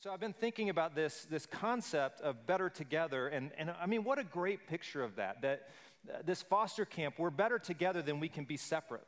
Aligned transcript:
So 0.00 0.12
I've 0.12 0.20
been 0.20 0.32
thinking 0.32 0.70
about 0.70 0.94
this, 0.94 1.26
this 1.28 1.44
concept 1.44 2.20
of 2.20 2.46
better 2.46 2.70
together, 2.70 3.26
and, 3.26 3.50
and 3.58 3.68
I 3.68 3.86
mean, 3.86 4.04
what 4.04 4.20
a 4.20 4.22
great 4.22 4.68
picture 4.68 5.02
of 5.02 5.16
that. 5.16 5.42
That 5.42 5.66
uh, 6.08 6.18
this 6.24 6.40
foster 6.40 6.84
camp, 6.84 7.16
we're 7.18 7.30
better 7.30 7.58
together 7.58 8.00
than 8.00 8.20
we 8.20 8.28
can 8.28 8.44
be 8.44 8.56
separate. 8.56 9.04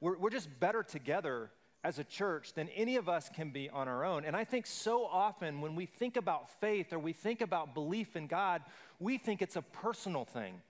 We're, 0.00 0.18
we're 0.18 0.30
just 0.30 0.48
better 0.58 0.82
together 0.82 1.52
as 1.84 2.00
a 2.00 2.04
church 2.04 2.52
than 2.54 2.68
any 2.70 2.96
of 2.96 3.08
us 3.08 3.30
can 3.32 3.50
be 3.50 3.70
on 3.70 3.86
our 3.86 4.04
own. 4.04 4.24
And 4.24 4.34
I 4.34 4.42
think 4.42 4.66
so 4.66 5.04
often 5.06 5.60
when 5.60 5.76
we 5.76 5.86
think 5.86 6.16
about 6.16 6.50
faith 6.60 6.92
or 6.92 6.98
we 6.98 7.12
think 7.12 7.40
about 7.40 7.72
belief 7.72 8.16
in 8.16 8.26
God, 8.26 8.60
we 8.98 9.18
think 9.18 9.40
it's 9.40 9.54
a 9.54 9.62
personal 9.62 10.24
thing. 10.24 10.60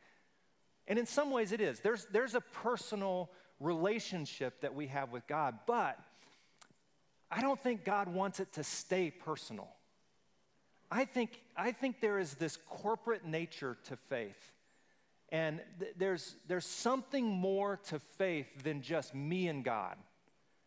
And 0.86 0.98
in 0.98 1.06
some 1.06 1.30
ways 1.30 1.52
it 1.52 1.62
is. 1.62 1.80
There's, 1.80 2.06
there's 2.12 2.34
a 2.34 2.42
personal 2.42 3.30
relationship 3.60 4.60
that 4.60 4.74
we 4.74 4.88
have 4.88 5.10
with 5.10 5.26
God, 5.26 5.60
but 5.66 5.98
I 7.30 7.40
don't 7.40 7.60
think 7.60 7.84
God 7.84 8.08
wants 8.08 8.40
it 8.40 8.52
to 8.54 8.64
stay 8.64 9.10
personal. 9.10 9.68
I 10.90 11.04
think, 11.04 11.40
I 11.56 11.72
think 11.72 12.00
there 12.00 12.18
is 12.18 12.34
this 12.34 12.56
corporate 12.68 13.24
nature 13.24 13.76
to 13.84 13.96
faith. 13.96 14.52
And 15.30 15.60
th- 15.80 15.94
there's, 15.96 16.36
there's 16.46 16.66
something 16.66 17.26
more 17.26 17.80
to 17.88 17.98
faith 17.98 18.62
than 18.62 18.82
just 18.82 19.14
me 19.14 19.48
and 19.48 19.64
God. 19.64 19.96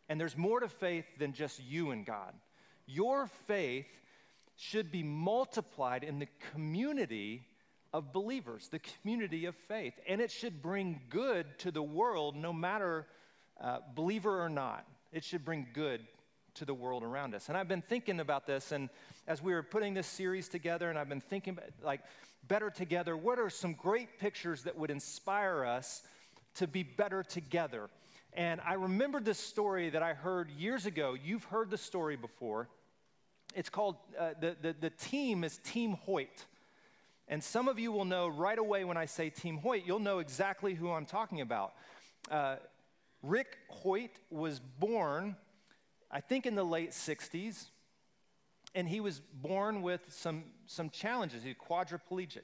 And 0.09 0.19
there's 0.19 0.37
more 0.37 0.59
to 0.59 0.67
faith 0.67 1.05
than 1.17 1.33
just 1.33 1.63
you 1.63 1.91
and 1.91 2.05
God. 2.05 2.33
Your 2.85 3.27
faith 3.47 3.87
should 4.57 4.91
be 4.91 5.03
multiplied 5.03 6.03
in 6.03 6.19
the 6.19 6.27
community 6.51 7.45
of 7.93 8.11
believers, 8.11 8.67
the 8.69 8.79
community 8.79 9.45
of 9.45 9.55
faith. 9.55 9.93
And 10.07 10.19
it 10.19 10.31
should 10.31 10.61
bring 10.61 11.01
good 11.09 11.45
to 11.59 11.71
the 11.71 11.83
world, 11.83 12.35
no 12.35 12.51
matter 12.51 13.07
uh, 13.61 13.79
believer 13.95 14.43
or 14.43 14.49
not. 14.49 14.85
It 15.13 15.23
should 15.23 15.45
bring 15.45 15.67
good 15.73 16.05
to 16.57 16.65
the 16.65 16.73
world 16.73 17.03
around 17.03 17.35
us. 17.35 17.49
And 17.49 17.57
I've 17.57 17.67
been 17.67 17.81
thinking 17.81 18.19
about 18.19 18.45
this, 18.45 18.71
and 18.71 18.89
as 19.27 19.41
we 19.41 19.53
were 19.53 19.63
putting 19.63 19.93
this 19.93 20.07
series 20.07 20.47
together, 20.47 20.89
and 20.89 20.97
I've 20.97 21.09
been 21.09 21.21
thinking 21.21 21.53
about, 21.53 21.69
like, 21.83 22.01
better 22.47 22.69
together, 22.69 23.15
what 23.15 23.39
are 23.39 23.49
some 23.49 23.73
great 23.73 24.19
pictures 24.19 24.63
that 24.63 24.77
would 24.77 24.91
inspire 24.91 25.65
us 25.65 26.03
to 26.55 26.67
be 26.67 26.83
better 26.83 27.23
together? 27.23 27.89
And 28.33 28.61
I 28.65 28.73
remembered 28.73 29.25
this 29.25 29.39
story 29.39 29.89
that 29.89 30.03
I 30.03 30.13
heard 30.13 30.49
years 30.51 30.85
ago. 30.85 31.15
You've 31.21 31.45
heard 31.45 31.69
the 31.69 31.77
story 31.77 32.15
before. 32.15 32.67
It's 33.55 33.69
called, 33.69 33.95
uh, 34.19 34.31
the, 34.39 34.55
the, 34.61 34.75
the 34.79 34.89
team 34.89 35.43
is 35.43 35.57
Team 35.57 35.93
Hoyt. 36.05 36.45
And 37.27 37.43
some 37.43 37.67
of 37.67 37.79
you 37.79 37.91
will 37.91 38.05
know 38.05 38.27
right 38.27 38.57
away 38.57 38.83
when 38.83 38.97
I 38.97 39.05
say 39.05 39.29
Team 39.29 39.57
Hoyt, 39.57 39.83
you'll 39.85 39.99
know 39.99 40.19
exactly 40.19 40.73
who 40.73 40.91
I'm 40.91 41.05
talking 41.05 41.41
about. 41.41 41.73
Uh, 42.31 42.57
Rick 43.23 43.57
Hoyt 43.69 44.11
was 44.29 44.59
born 44.79 45.35
I 46.09 46.21
think 46.21 46.45
in 46.45 46.55
the 46.55 46.63
late 46.63 46.91
60s, 46.91 47.65
and 48.73 48.87
he 48.87 48.99
was 48.99 49.21
born 49.33 49.81
with 49.81 50.01
some, 50.09 50.43
some 50.65 50.89
challenges. 50.89 51.43
He 51.43 51.49
was 51.49 51.57
quadriplegic 51.57 52.43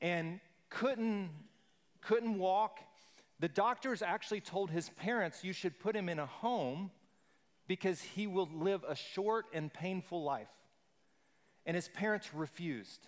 and 0.00 0.40
couldn't, 0.70 1.30
couldn't 2.00 2.38
walk. 2.38 2.80
The 3.40 3.48
doctors 3.48 4.02
actually 4.02 4.40
told 4.40 4.70
his 4.70 4.88
parents, 4.90 5.44
You 5.44 5.52
should 5.52 5.78
put 5.78 5.94
him 5.94 6.08
in 6.08 6.18
a 6.18 6.26
home 6.26 6.90
because 7.66 8.00
he 8.00 8.26
will 8.26 8.48
live 8.52 8.84
a 8.88 8.94
short 8.94 9.46
and 9.52 9.72
painful 9.72 10.22
life. 10.22 10.48
And 11.64 11.74
his 11.74 11.88
parents 11.88 12.32
refused. 12.32 13.06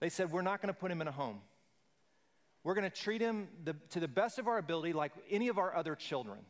They 0.00 0.08
said, 0.08 0.32
We're 0.32 0.42
not 0.42 0.60
going 0.62 0.72
to 0.72 0.78
put 0.78 0.90
him 0.90 1.00
in 1.00 1.08
a 1.08 1.12
home. 1.12 1.40
We're 2.62 2.74
going 2.74 2.90
to 2.90 2.96
treat 2.96 3.20
him 3.20 3.48
the, 3.64 3.74
to 3.90 4.00
the 4.00 4.08
best 4.08 4.38
of 4.38 4.46
our 4.48 4.58
ability 4.58 4.92
like 4.92 5.12
any 5.30 5.48
of 5.48 5.58
our 5.58 5.74
other 5.74 5.94
children. 5.94 6.40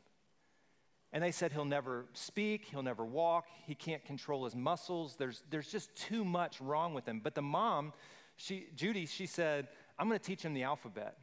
And 1.12 1.22
they 1.22 1.32
said 1.32 1.52
he'll 1.52 1.64
never 1.64 2.06
speak, 2.12 2.66
he'll 2.66 2.82
never 2.82 3.04
walk, 3.04 3.46
he 3.66 3.74
can't 3.74 4.04
control 4.04 4.44
his 4.44 4.54
muscles. 4.54 5.16
There's, 5.16 5.42
there's 5.50 5.70
just 5.70 5.94
too 5.96 6.24
much 6.24 6.60
wrong 6.60 6.94
with 6.94 7.06
him. 7.06 7.20
But 7.22 7.34
the 7.34 7.42
mom, 7.42 7.92
she, 8.36 8.68
Judy, 8.76 9.06
she 9.06 9.26
said, 9.26 9.68
I'm 9.98 10.08
going 10.08 10.18
to 10.18 10.24
teach 10.24 10.42
him 10.42 10.54
the 10.54 10.62
alphabet. 10.62 11.18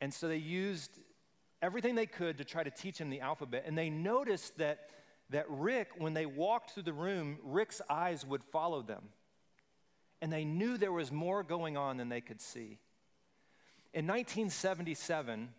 And 0.00 0.12
so 0.12 0.26
they 0.26 0.38
used 0.38 0.90
everything 1.60 1.94
they 1.94 2.06
could 2.06 2.38
to 2.38 2.44
try 2.44 2.64
to 2.64 2.70
teach 2.70 2.98
him 2.98 3.10
the 3.10 3.20
alphabet. 3.20 3.64
And 3.66 3.76
they 3.76 3.90
noticed 3.90 4.56
that, 4.58 4.88
that 5.30 5.44
Rick, 5.48 5.90
when 5.98 6.14
they 6.14 6.26
walked 6.26 6.72
through 6.72 6.82
the 6.84 6.92
room, 6.94 7.38
Rick's 7.44 7.82
eyes 7.90 8.26
would 8.26 8.42
follow 8.42 8.82
them. 8.82 9.04
And 10.22 10.32
they 10.32 10.44
knew 10.44 10.78
there 10.78 10.92
was 10.92 11.12
more 11.12 11.42
going 11.42 11.76
on 11.76 11.98
than 11.98 12.08
they 12.08 12.20
could 12.20 12.40
see. 12.40 12.78
In 13.92 14.06
1977, 14.06 15.50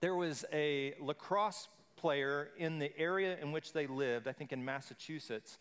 there 0.00 0.14
was 0.14 0.44
a 0.52 0.94
lacrosse 1.00 1.68
player 1.96 2.50
in 2.58 2.78
the 2.78 2.96
area 2.98 3.36
in 3.40 3.52
which 3.52 3.72
they 3.72 3.86
lived, 3.86 4.28
I 4.28 4.32
think 4.32 4.52
in 4.52 4.64
Massachusetts, 4.64 5.58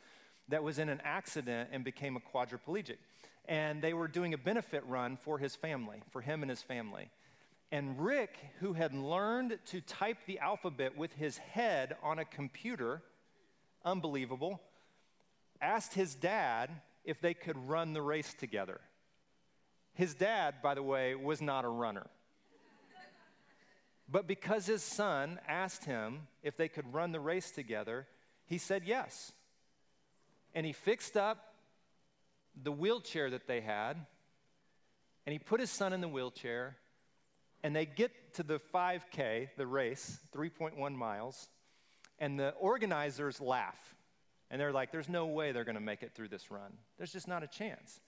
that 0.50 0.64
was 0.64 0.80
in 0.80 0.90
an 0.90 1.02
accident 1.04 1.70
and 1.72 1.84
became 1.84 2.18
a 2.18 2.20
quadriplegic. 2.20 2.98
And 3.48 3.82
they 3.82 3.94
were 3.94 4.08
doing 4.08 4.34
a 4.34 4.38
benefit 4.38 4.84
run 4.88 5.18
for 5.18 5.38
his 5.38 5.56
family, 5.56 6.02
for 6.12 6.22
him 6.22 6.42
and 6.42 6.50
his 6.50 6.62
family. 6.62 7.10
And 7.72 8.00
Rick, 8.00 8.38
who 8.60 8.74
had 8.74 8.94
learned 8.94 9.58
to 9.68 9.82
type 9.82 10.18
the 10.26 10.40
alphabet 10.40 10.98
with 10.98 11.14
his 11.14 11.38
head 11.38 11.96
on 12.04 12.20
a 12.20 12.26
computer, 12.26 13.02
unbelievable, 13.84 14.62
asked 15.62 15.94
his 15.94 16.16
dad 16.16 16.70
if 17.04 17.22
they 17.22 17.34
could 17.34 17.58
run 17.68 17.94
the 17.94 18.02
race 18.02 18.34
together. 18.34 18.80
His 19.94 20.14
dad, 20.14 20.56
by 20.62 20.76
the 20.76 20.84
way, 20.84 21.16
was 21.16 21.42
not 21.42 21.66
a 21.66 21.70
runner. 21.70 22.08
But 24.08 24.28
because 24.28 24.66
his 24.66 24.84
son 24.84 25.40
asked 25.48 25.86
him 25.86 26.28
if 26.44 26.58
they 26.58 26.68
could 26.68 26.94
run 26.94 27.12
the 27.12 27.20
race 27.20 27.52
together, 27.52 28.08
he 28.46 28.58
said 28.58 28.84
yes. 28.86 29.32
And 30.54 30.66
he 30.66 30.74
fixed 30.74 31.18
up 31.18 31.56
the 32.62 32.72
wheelchair 32.72 33.30
that 33.30 33.48
they 33.48 33.62
had, 33.62 33.98
and 35.26 35.34
he 35.34 35.40
put 35.40 35.60
his 35.60 35.72
son 35.72 35.92
in 35.92 36.02
the 36.02 36.08
wheelchair, 36.08 36.78
and 37.64 37.76
they 37.76 37.86
get 37.86 38.12
to 38.36 38.44
the 38.44 38.60
5K, 38.74 39.50
the 39.58 39.66
race, 39.66 40.20
3.1 40.34 40.96
miles, 40.96 41.50
and 42.20 42.40
the 42.40 42.52
organizers 42.52 43.42
laugh. 43.42 43.96
And 44.52 44.62
they're 44.62 44.72
like, 44.72 44.92
there's 44.92 45.10
no 45.10 45.26
way 45.26 45.52
they're 45.52 45.64
going 45.66 45.76
to 45.76 45.82
make 45.82 46.04
it 46.04 46.14
through 46.14 46.28
this 46.28 46.52
run. 46.52 46.78
There's 46.98 47.12
just 47.12 47.28
not 47.28 47.44
a 47.44 47.48
chance. 47.48 48.00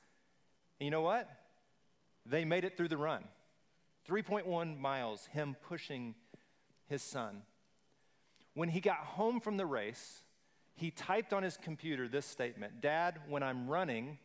And 0.79 0.85
you 0.85 0.91
know 0.91 1.01
what? 1.01 1.27
They 2.25 2.45
made 2.45 2.63
it 2.63 2.77
through 2.77 2.89
the 2.89 2.97
run. 2.97 3.23
3.1 4.09 4.79
miles, 4.79 5.25
him 5.27 5.55
pushing 5.67 6.15
his 6.87 7.01
son. 7.01 7.41
When 8.53 8.69
he 8.69 8.79
got 8.79 8.97
home 8.97 9.39
from 9.39 9.57
the 9.57 9.65
race, 9.65 10.23
he 10.75 10.91
typed 10.91 11.33
on 11.33 11.43
his 11.43 11.57
computer 11.57 12.07
this 12.07 12.25
statement 12.25 12.81
Dad, 12.81 13.19
when 13.27 13.43
I'm 13.43 13.67
running, 13.67 14.17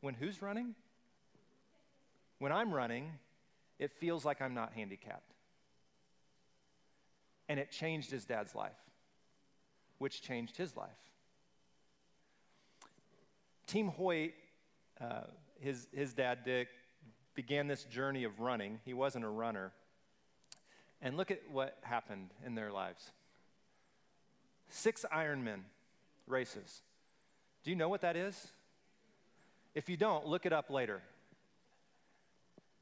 when 0.00 0.14
who's 0.14 0.42
running? 0.42 0.74
When 2.38 2.52
I'm 2.52 2.72
running, 2.72 3.12
it 3.78 3.92
feels 3.92 4.24
like 4.24 4.40
I'm 4.40 4.54
not 4.54 4.72
handicapped. 4.74 5.32
And 7.48 7.58
it 7.60 7.70
changed 7.70 8.10
his 8.10 8.24
dad's 8.24 8.54
life, 8.54 8.76
which 9.98 10.20
changed 10.22 10.56
his 10.56 10.76
life. 10.76 10.88
Team 13.66 13.88
Hoyt, 13.88 14.32
uh, 15.00 15.22
his, 15.60 15.88
his 15.92 16.12
dad, 16.12 16.40
Dick, 16.44 16.68
began 17.36 17.68
this 17.68 17.84
journey 17.84 18.24
of 18.24 18.40
running. 18.40 18.80
He 18.84 18.94
wasn't 18.94 19.24
a 19.24 19.28
runner. 19.28 19.72
And 21.00 21.16
look 21.16 21.30
at 21.30 21.42
what 21.50 21.78
happened 21.82 22.30
in 22.44 22.54
their 22.54 22.72
lives 22.72 23.10
six 24.68 25.04
Ironman 25.14 25.60
races. 26.26 26.82
Do 27.62 27.70
you 27.70 27.76
know 27.76 27.88
what 27.88 28.00
that 28.00 28.16
is? 28.16 28.48
If 29.74 29.88
you 29.88 29.96
don't, 29.96 30.26
look 30.26 30.46
it 30.46 30.52
up 30.52 30.70
later. 30.70 31.02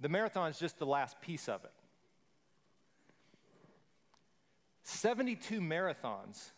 The 0.00 0.09
marathon 0.09 0.50
is 0.50 0.59
just 0.59 0.78
the 0.78 0.86
last 0.86 1.21
piece 1.21 1.48
of 1.48 1.65
it. 1.65 1.72
72 4.84 5.60
marathons. 5.60 6.50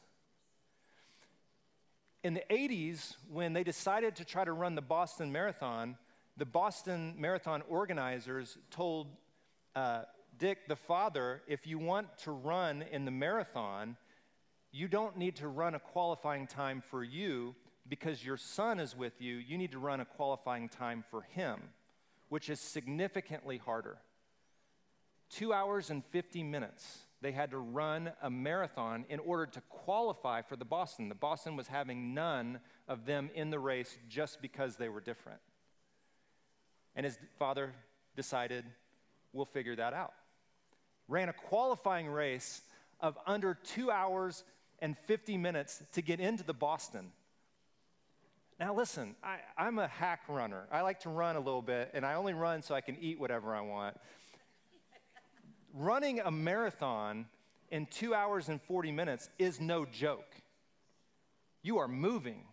In 2.23 2.35
the 2.35 2.43
80s, 2.51 3.15
when 3.31 3.53
they 3.53 3.63
decided 3.63 4.17
to 4.17 4.25
try 4.25 4.45
to 4.45 4.53
run 4.53 4.75
the 4.75 4.83
Boston 4.83 5.31
Marathon, 5.31 5.97
the 6.37 6.45
Boston 6.45 7.15
Marathon 7.19 7.63
organizers 7.69 8.59
told 8.71 9.09
uh, 9.75 10.03
Dick, 10.39 10.69
the 10.69 10.77
father, 10.77 11.43
if 11.47 11.67
you 11.67 11.79
want 11.79 12.09
to 12.19 12.31
run 12.31 12.85
in 12.93 13.05
the 13.07 13.11
marathon, 13.11 13.97
you 14.71 14.87
don't 14.87 15.17
need 15.17 15.37
to 15.37 15.49
run 15.49 15.75
a 15.75 15.79
qualifying 15.79 16.47
time 16.47 16.83
for 16.91 17.03
you 17.03 17.55
because 17.89 18.25
your 18.25 18.37
son 18.37 18.79
is 18.79 18.95
with 18.95 19.21
you. 19.21 19.37
You 19.37 19.57
need 19.57 19.73
to 19.73 19.79
run 19.79 20.01
a 20.01 20.05
qualifying 20.05 20.69
time 20.69 21.05
for 21.11 21.23
him, 21.23 21.61
which 22.29 22.51
is 22.51 22.61
significantly 22.61 23.57
harder. 23.57 23.97
Two 25.31 25.53
hours 25.55 25.89
and 25.89 26.05
50 26.05 26.43
minutes. 26.43 26.99
They 27.23 27.33
had 27.33 27.51
to 27.53 27.59
run 27.59 28.13
a 28.21 28.29
marathon 28.29 29.07
in 29.09 29.21
order 29.21 29.47
to 29.47 29.63
qualify 29.71 30.43
for 30.43 30.57
the 30.57 30.67
Boston. 30.67 31.09
The 31.09 31.15
Boston 31.15 31.57
was 31.57 31.67
having 31.67 32.13
none 32.13 32.61
of 32.87 33.07
them 33.07 33.31
in 33.35 33.49
the 33.49 33.59
race 33.59 33.97
just 34.09 34.43
because 34.43 34.77
they 34.77 34.91
were 34.91 35.01
different. 35.01 35.41
And 36.97 37.05
his 37.05 37.19
father 37.39 37.73
decided, 38.17 38.65
we'll 39.33 39.45
figure 39.45 39.77
that 39.77 39.93
out. 39.93 40.15
Ran 41.09 41.29
a 41.29 41.33
qualifying 41.33 42.09
race 42.09 42.63
of 43.01 43.17
under 43.27 43.55
two 43.55 43.91
hours 43.91 44.43
and 44.81 44.97
50 45.07 45.37
minutes 45.37 45.83
to 45.93 46.03
get 46.03 46.19
into 46.19 46.43
the 46.43 46.55
Boston. 46.55 47.13
Now, 48.59 48.75
listen, 48.75 49.15
I, 49.23 49.39
am 49.59 49.79
a 49.79 49.87
hack 49.87 50.23
runner. 50.29 50.67
I 50.73 50.81
like 50.81 51.01
to 51.01 51.11
run 51.11 51.37
a 51.37 51.41
little 51.41 51.63
bit, 51.63 51.91
and 51.93 52.07
I 52.07 52.15
only 52.15 52.33
run 52.33 52.63
so 52.63 52.75
I 52.75 52.81
can 52.81 52.97
eat 53.01 53.21
whatever 53.21 53.55
I 53.55 53.61
want. 53.61 53.99
Running 55.75 56.21
a 56.21 56.31
marathon 56.31 57.27
in 57.71 57.85
two 57.87 58.15
hours 58.15 58.49
and 58.49 58.61
40 58.63 58.93
minutes 58.93 59.29
is 59.39 59.61
no 59.61 59.85
joke. 59.85 60.35
You 61.63 61.79
are 61.79 61.89
moving. 61.89 62.45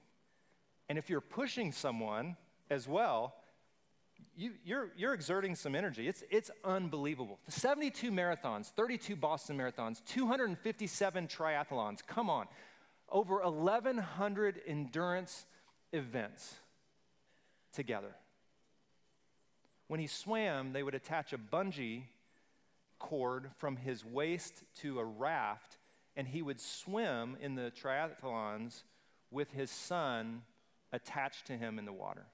And 0.89 0.97
if 0.97 1.09
you're 1.09 1.21
pushing 1.21 1.71
someone 1.71 2.35
as 2.69 2.85
well, 2.85 3.35
you, 4.35 4.49
are 4.49 4.53
you're, 4.65 4.91
you're 4.97 5.13
exerting 5.13 5.55
some 5.55 5.75
energy. 5.75 6.07
It's, 6.07 6.23
it's 6.29 6.51
unbelievable. 6.63 7.39
72 7.49 8.11
marathons, 8.11 8.67
32 8.67 9.15
Boston 9.15 9.57
marathons, 9.57 10.01
257 10.05 11.27
triathlons. 11.27 12.05
Come 12.05 12.29
on. 12.29 12.47
Over 13.09 13.39
1,100 13.43 14.61
endurance 14.65 15.45
events 15.91 16.55
together. 17.73 18.15
When 19.87 19.99
he 19.99 20.07
swam, 20.07 20.73
they 20.73 20.83
would 20.83 20.95
attach 20.95 21.33
a 21.33 21.37
bungee 21.37 22.03
cord 22.99 23.51
from 23.57 23.75
his 23.75 24.03
waist 24.05 24.63
to 24.81 24.99
a 24.99 25.05
raft, 25.05 25.77
and 26.15 26.27
he 26.27 26.41
would 26.41 26.59
swim 26.59 27.37
in 27.41 27.55
the 27.55 27.71
triathlons 27.71 28.83
with 29.29 29.51
his 29.51 29.69
son 29.69 30.41
attached 30.91 31.47
to 31.47 31.57
him 31.57 31.77
in 31.77 31.85
the 31.85 31.93
water. 31.93 32.25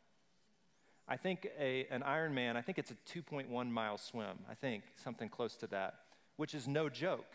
I 1.11 1.17
think 1.17 1.50
a, 1.59 1.88
an 1.89 2.03
Ironman, 2.03 2.56
I 2.56 2.61
think 2.61 2.77
it's 2.77 2.91
a 2.91 3.17
2.1 3.17 3.71
mile 3.71 3.97
swim, 3.97 4.38
I 4.47 4.53
think, 4.53 4.83
something 5.03 5.27
close 5.27 5.56
to 5.57 5.67
that, 5.67 5.95
which 6.38 6.53
is 6.53 6.67
no 6.67 6.88
joke. 6.88 7.33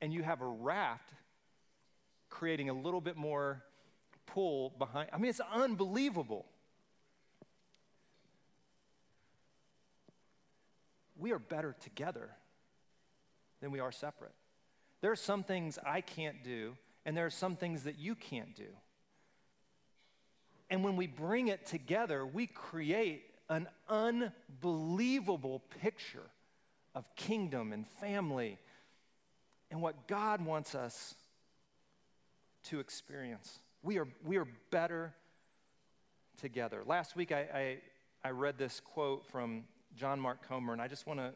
And 0.00 0.14
you 0.14 0.22
have 0.22 0.40
a 0.40 0.46
raft 0.46 1.12
creating 2.30 2.68
a 2.68 2.72
little 2.72 3.00
bit 3.00 3.16
more 3.16 3.64
pull 4.26 4.70
behind. 4.78 5.10
I 5.12 5.18
mean, 5.18 5.28
it's 5.28 5.40
unbelievable. 5.52 6.46
We 11.18 11.32
are 11.32 11.40
better 11.40 11.74
together 11.80 12.30
than 13.60 13.72
we 13.72 13.80
are 13.80 13.90
separate. 13.90 14.32
There 15.00 15.10
are 15.10 15.16
some 15.16 15.42
things 15.42 15.80
I 15.84 16.00
can't 16.00 16.44
do, 16.44 16.76
and 17.04 17.16
there 17.16 17.26
are 17.26 17.30
some 17.30 17.56
things 17.56 17.82
that 17.82 17.98
you 17.98 18.14
can't 18.14 18.54
do. 18.54 18.68
And 20.70 20.84
when 20.84 20.96
we 20.96 21.06
bring 21.06 21.48
it 21.48 21.66
together, 21.66 22.24
we 22.24 22.46
create 22.46 23.24
an 23.48 23.68
unbelievable 23.88 25.62
picture 25.82 26.30
of 26.94 27.04
kingdom 27.16 27.72
and 27.72 27.86
family 28.00 28.58
and 29.70 29.82
what 29.82 30.06
God 30.06 30.44
wants 30.44 30.74
us 30.74 31.14
to 32.64 32.80
experience. 32.80 33.58
We 33.82 33.98
are, 33.98 34.08
we 34.24 34.36
are 34.36 34.46
better 34.70 35.12
together. 36.40 36.82
Last 36.86 37.16
week, 37.16 37.32
I, 37.32 37.40
I, 38.24 38.28
I 38.28 38.30
read 38.30 38.56
this 38.58 38.80
quote 38.80 39.26
from 39.26 39.64
John 39.96 40.20
Mark 40.20 40.46
Comer, 40.48 40.72
and 40.72 40.80
I 40.80 40.88
just 40.88 41.06
want 41.06 41.18
to 41.20 41.32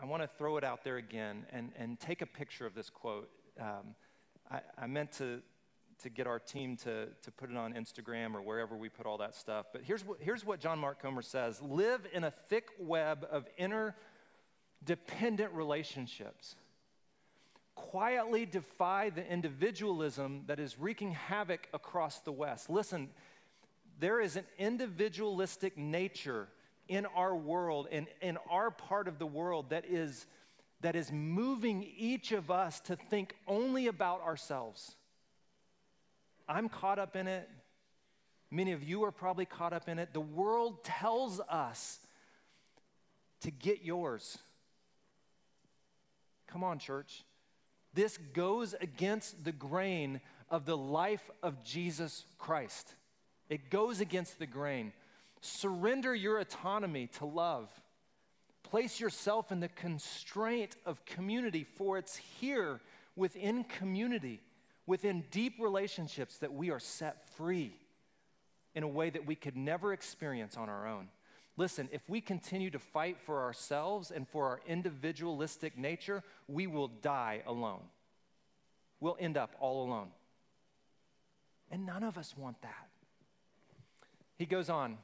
I 0.00 0.06
want 0.06 0.22
to 0.22 0.28
throw 0.38 0.56
it 0.56 0.64
out 0.64 0.84
there 0.84 0.96
again 0.96 1.44
and, 1.52 1.70
and 1.76 2.00
take 2.00 2.22
a 2.22 2.26
picture 2.26 2.64
of 2.64 2.74
this 2.74 2.88
quote. 2.88 3.28
Um, 3.60 3.94
I, 4.50 4.60
I 4.78 4.86
meant 4.86 5.12
to, 5.18 5.42
to 6.02 6.10
get 6.10 6.26
our 6.26 6.38
team 6.38 6.76
to, 6.78 7.06
to 7.22 7.30
put 7.30 7.50
it 7.50 7.56
on 7.56 7.72
Instagram 7.74 8.34
or 8.34 8.42
wherever 8.42 8.76
we 8.76 8.88
put 8.88 9.06
all 9.06 9.18
that 9.18 9.34
stuff. 9.34 9.66
But 9.72 9.82
here's 9.82 10.04
what, 10.04 10.18
here's 10.20 10.44
what 10.44 10.60
John 10.60 10.78
Mark 10.78 11.00
Comer 11.00 11.22
says 11.22 11.60
Live 11.62 12.06
in 12.12 12.24
a 12.24 12.30
thick 12.30 12.68
web 12.78 13.26
of 13.30 13.46
interdependent 13.58 15.52
relationships 15.52 16.56
quietly 17.74 18.46
defy 18.46 19.10
the 19.10 19.26
individualism 19.26 20.42
that 20.46 20.60
is 20.60 20.78
wreaking 20.78 21.12
havoc 21.12 21.68
across 21.72 22.20
the 22.20 22.32
West. 22.32 22.68
Listen, 22.68 23.08
there 23.98 24.20
is 24.20 24.36
an 24.36 24.44
individualistic 24.58 25.76
nature 25.78 26.48
in 26.88 27.06
our 27.06 27.34
world 27.34 27.88
and 27.90 28.06
in 28.20 28.36
our 28.50 28.70
part 28.70 29.08
of 29.08 29.18
the 29.18 29.26
world 29.26 29.70
that 29.70 29.84
is, 29.88 30.26
that 30.80 30.96
is 30.96 31.10
moving 31.12 31.82
each 31.96 32.32
of 32.32 32.50
us 32.50 32.80
to 32.80 32.96
think 32.96 33.34
only 33.46 33.86
about 33.86 34.20
ourselves. 34.22 34.96
I'm 36.48 36.68
caught 36.68 36.98
up 36.98 37.16
in 37.16 37.26
it. 37.26 37.48
Many 38.50 38.72
of 38.72 38.82
you 38.82 39.04
are 39.04 39.12
probably 39.12 39.46
caught 39.46 39.72
up 39.72 39.88
in 39.88 39.98
it. 39.98 40.12
The 40.12 40.20
world 40.20 40.84
tells 40.84 41.40
us 41.40 41.98
to 43.40 43.50
get 43.50 43.82
yours. 43.82 44.38
Come 46.48 46.62
on, 46.62 46.78
church. 46.78 47.24
This 47.94 48.18
goes 48.34 48.74
against 48.80 49.42
the 49.44 49.52
grain 49.52 50.20
of 50.50 50.66
the 50.66 50.76
life 50.76 51.30
of 51.42 51.64
Jesus 51.64 52.24
Christ. 52.38 52.94
It 53.48 53.70
goes 53.70 54.00
against 54.00 54.38
the 54.38 54.46
grain. 54.46 54.92
Surrender 55.40 56.14
your 56.14 56.38
autonomy 56.38 57.08
to 57.18 57.24
love. 57.24 57.70
Place 58.62 59.00
yourself 59.00 59.50
in 59.50 59.60
the 59.60 59.68
constraint 59.68 60.76
of 60.86 61.04
community, 61.04 61.64
for 61.64 61.98
it's 61.98 62.16
here 62.16 62.80
within 63.16 63.64
community, 63.64 64.40
within 64.86 65.24
deep 65.30 65.54
relationships, 65.60 66.38
that 66.38 66.52
we 66.52 66.70
are 66.70 66.80
set 66.80 67.28
free 67.36 67.74
in 68.74 68.82
a 68.82 68.88
way 68.88 69.10
that 69.10 69.26
we 69.26 69.34
could 69.34 69.56
never 69.56 69.92
experience 69.92 70.56
on 70.56 70.68
our 70.68 70.86
own. 70.86 71.08
Listen, 71.56 71.88
if 71.92 72.08
we 72.08 72.20
continue 72.20 72.70
to 72.70 72.78
fight 72.78 73.18
for 73.20 73.42
ourselves 73.42 74.10
and 74.10 74.26
for 74.26 74.46
our 74.46 74.60
individualistic 74.66 75.76
nature, 75.76 76.22
we 76.48 76.66
will 76.66 76.88
die 76.88 77.42
alone. 77.46 77.82
We'll 79.00 79.18
end 79.20 79.36
up 79.36 79.54
all 79.60 79.84
alone. 79.86 80.08
And 81.70 81.84
none 81.84 82.02
of 82.02 82.16
us 82.16 82.34
want 82.36 82.60
that. 82.62 82.88
He 84.38 84.46
goes 84.46 84.70
on 84.70 84.98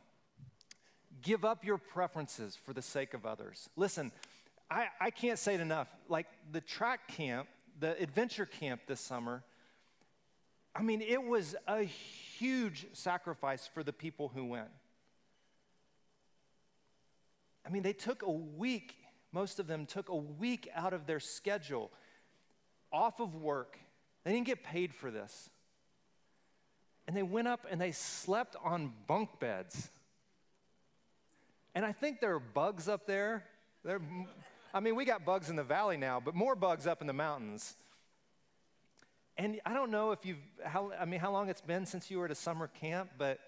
give 1.23 1.45
up 1.45 1.65
your 1.65 1.79
preferences 1.79 2.57
for 2.57 2.73
the 2.73 2.83
sake 2.83 3.13
of 3.13 3.27
others. 3.27 3.69
Listen, 3.77 4.13
I, 4.71 4.87
I 5.01 5.11
can't 5.11 5.39
say 5.39 5.55
it 5.55 5.61
enough. 5.61 5.89
Like 6.09 6.27
the 6.53 6.61
track 6.61 7.09
camp, 7.09 7.49
the 7.81 8.01
adventure 8.01 8.47
camp 8.47 8.83
this 8.87 9.01
summer, 9.01 9.43
I 10.75 10.82
mean, 10.82 11.03
it 11.03 11.23
was 11.23 11.56
a 11.67 11.82
huge 11.82 12.87
sacrifice 12.93 13.69
for 13.73 13.82
the 13.82 13.93
people 13.93 14.31
who 14.35 14.44
went. 14.44 14.69
I 17.67 17.70
mean, 17.70 17.82
they 17.82 17.93
took 17.93 18.23
a 18.23 18.31
week, 18.31 18.94
most 19.32 19.59
of 19.59 19.67
them 19.67 19.87
took 19.87 20.09
a 20.09 20.17
week 20.17 20.69
out 20.75 20.93
of 20.93 21.06
their 21.06 21.20
schedule, 21.20 21.91
off 22.93 23.20
of 23.20 23.35
work. 23.35 23.79
They 24.25 24.32
didn't 24.32 24.47
get 24.47 24.62
paid 24.65 24.94
for 24.94 25.11
this. 25.11 25.50
And 27.06 27.17
they 27.17 27.23
went 27.23 27.49
up 27.49 27.67
and 27.70 27.81
they 27.81 27.93
slept 27.93 28.56
on 28.63 28.93
bunk 29.06 29.41
beds. 29.41 29.91
And 31.75 31.84
I 31.84 31.93
think 31.93 32.20
there 32.20 32.34
are 32.34 32.41
bugs 32.41 32.89
up 32.89 33.06
there. 33.06 33.44
there 33.84 34.01
I 34.72 34.81
mean, 34.81 34.96
we 34.96 35.05
got 35.05 35.25
bugs 35.25 35.51
in 35.51 35.56
the 35.56 35.65
valley 35.65 35.96
now, 35.96 36.20
but 36.20 36.34
more 36.34 36.55
bugs 36.55 36.87
up 36.87 37.01
in 37.01 37.06
the 37.06 37.13
mountains. 37.13 37.77
And 39.39 39.61
I 39.65 39.73
don't 39.73 39.93
know 39.93 40.11
if 40.11 40.27
you've, 40.27 40.43
how, 40.65 40.93
I 40.99 41.05
mean, 41.05 41.21
how 41.21 41.31
long 41.31 41.49
it's 41.49 41.61
been 41.61 41.87
since 41.87 42.11
you 42.11 42.19
were 42.19 42.25
at 42.25 42.33
a 42.33 42.35
summer 42.35 42.67
camp, 42.67 43.11
but 43.17 43.39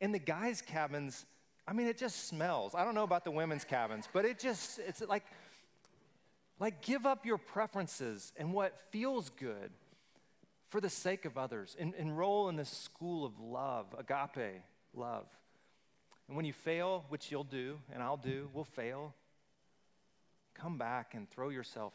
in 0.00 0.10
the 0.10 0.18
guys' 0.18 0.60
cabins, 0.60 1.24
I 1.66 1.72
mean, 1.72 1.86
it 1.86 1.96
just 1.96 2.26
smells. 2.26 2.74
I 2.74 2.84
don't 2.84 2.96
know 2.96 3.04
about 3.04 3.24
the 3.24 3.30
women's 3.30 3.64
cabins, 3.64 4.08
but 4.12 4.24
it 4.24 4.40
just, 4.40 4.80
it's 4.80 5.00
like, 5.00 5.24
like 6.58 6.82
give 6.82 7.06
up 7.06 7.24
your 7.24 7.38
preferences 7.38 8.32
and 8.36 8.52
what 8.52 8.76
feels 8.90 9.30
good 9.30 9.70
for 10.70 10.80
the 10.80 10.90
sake 10.90 11.24
of 11.24 11.38
others. 11.38 11.76
En- 11.78 11.94
enroll 11.96 12.48
in 12.48 12.56
the 12.56 12.64
school 12.64 13.24
of 13.24 13.38
love, 13.38 13.86
agape 13.96 14.62
love. 14.92 15.26
And 16.26 16.36
when 16.36 16.46
you 16.46 16.52
fail, 16.52 17.04
which 17.10 17.30
you'll 17.30 17.44
do, 17.44 17.78
and 17.92 18.02
I'll 18.02 18.16
do, 18.16 18.50
we'll 18.52 18.64
fail, 18.64 19.14
come 20.54 20.78
back 20.78 21.14
and 21.14 21.30
throw 21.30 21.48
yourself 21.48 21.94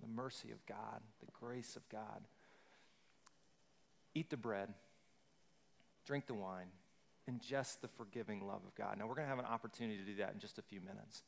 the 0.00 0.08
mercy 0.08 0.50
of 0.50 0.64
God, 0.64 1.02
the 1.20 1.30
grace 1.38 1.76
of 1.76 1.86
God. 1.90 2.22
Eat 4.14 4.30
the 4.30 4.36
bread, 4.36 4.68
drink 6.04 6.26
the 6.26 6.34
wine, 6.34 6.66
ingest 7.30 7.80
the 7.80 7.88
forgiving 7.88 8.46
love 8.46 8.60
of 8.66 8.74
God. 8.74 8.98
Now, 8.98 9.06
we're 9.06 9.14
going 9.14 9.26
to 9.26 9.30
have 9.30 9.38
an 9.38 9.44
opportunity 9.44 9.98
to 9.98 10.04
do 10.04 10.16
that 10.16 10.32
in 10.34 10.40
just 10.40 10.58
a 10.58 10.62
few 10.62 10.80
minutes. 10.80 11.22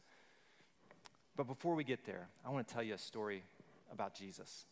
But 1.37 1.47
before 1.47 1.75
we 1.75 1.85
get 1.85 2.05
there, 2.05 2.29
I 2.45 2.51
want 2.51 2.67
to 2.67 2.75
tell 2.75 2.83
you 2.83 2.95
a 2.95 2.99
story 2.99 3.43
about 3.91 4.15
Jesus. 4.15 4.67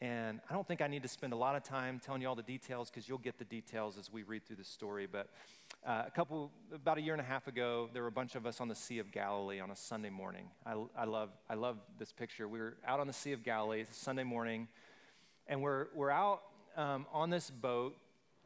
And 0.00 0.40
I 0.50 0.54
don't 0.54 0.66
think 0.66 0.82
I 0.82 0.86
need 0.86 1.02
to 1.02 1.08
spend 1.08 1.32
a 1.32 1.36
lot 1.36 1.56
of 1.56 1.62
time 1.62 2.00
telling 2.04 2.20
you 2.20 2.28
all 2.28 2.34
the 2.34 2.42
details 2.42 2.90
because 2.90 3.08
you'll 3.08 3.18
get 3.18 3.38
the 3.38 3.44
details 3.44 3.96
as 3.96 4.12
we 4.12 4.22
read 4.22 4.44
through 4.44 4.56
the 4.56 4.64
story. 4.64 5.06
But 5.10 5.28
uh, 5.86 6.04
a 6.06 6.10
couple, 6.10 6.50
about 6.74 6.98
a 6.98 7.00
year 7.00 7.14
and 7.14 7.20
a 7.20 7.24
half 7.24 7.46
ago, 7.46 7.88
there 7.92 8.02
were 8.02 8.08
a 8.08 8.12
bunch 8.12 8.34
of 8.34 8.44
us 8.44 8.60
on 8.60 8.68
the 8.68 8.74
Sea 8.74 8.98
of 8.98 9.12
Galilee 9.12 9.60
on 9.60 9.70
a 9.70 9.76
Sunday 9.76 10.10
morning. 10.10 10.46
I, 10.66 10.74
I, 10.96 11.04
love, 11.04 11.30
I 11.48 11.54
love 11.54 11.78
this 11.98 12.12
picture. 12.12 12.48
We 12.48 12.58
were 12.58 12.76
out 12.86 13.00
on 13.00 13.06
the 13.06 13.12
Sea 13.12 13.32
of 13.32 13.44
Galilee, 13.44 13.84
Sunday 13.92 14.24
morning, 14.24 14.68
and 15.46 15.62
we're, 15.62 15.86
we're 15.94 16.10
out 16.10 16.42
um, 16.76 17.06
on 17.12 17.30
this 17.30 17.50
boat 17.50 17.96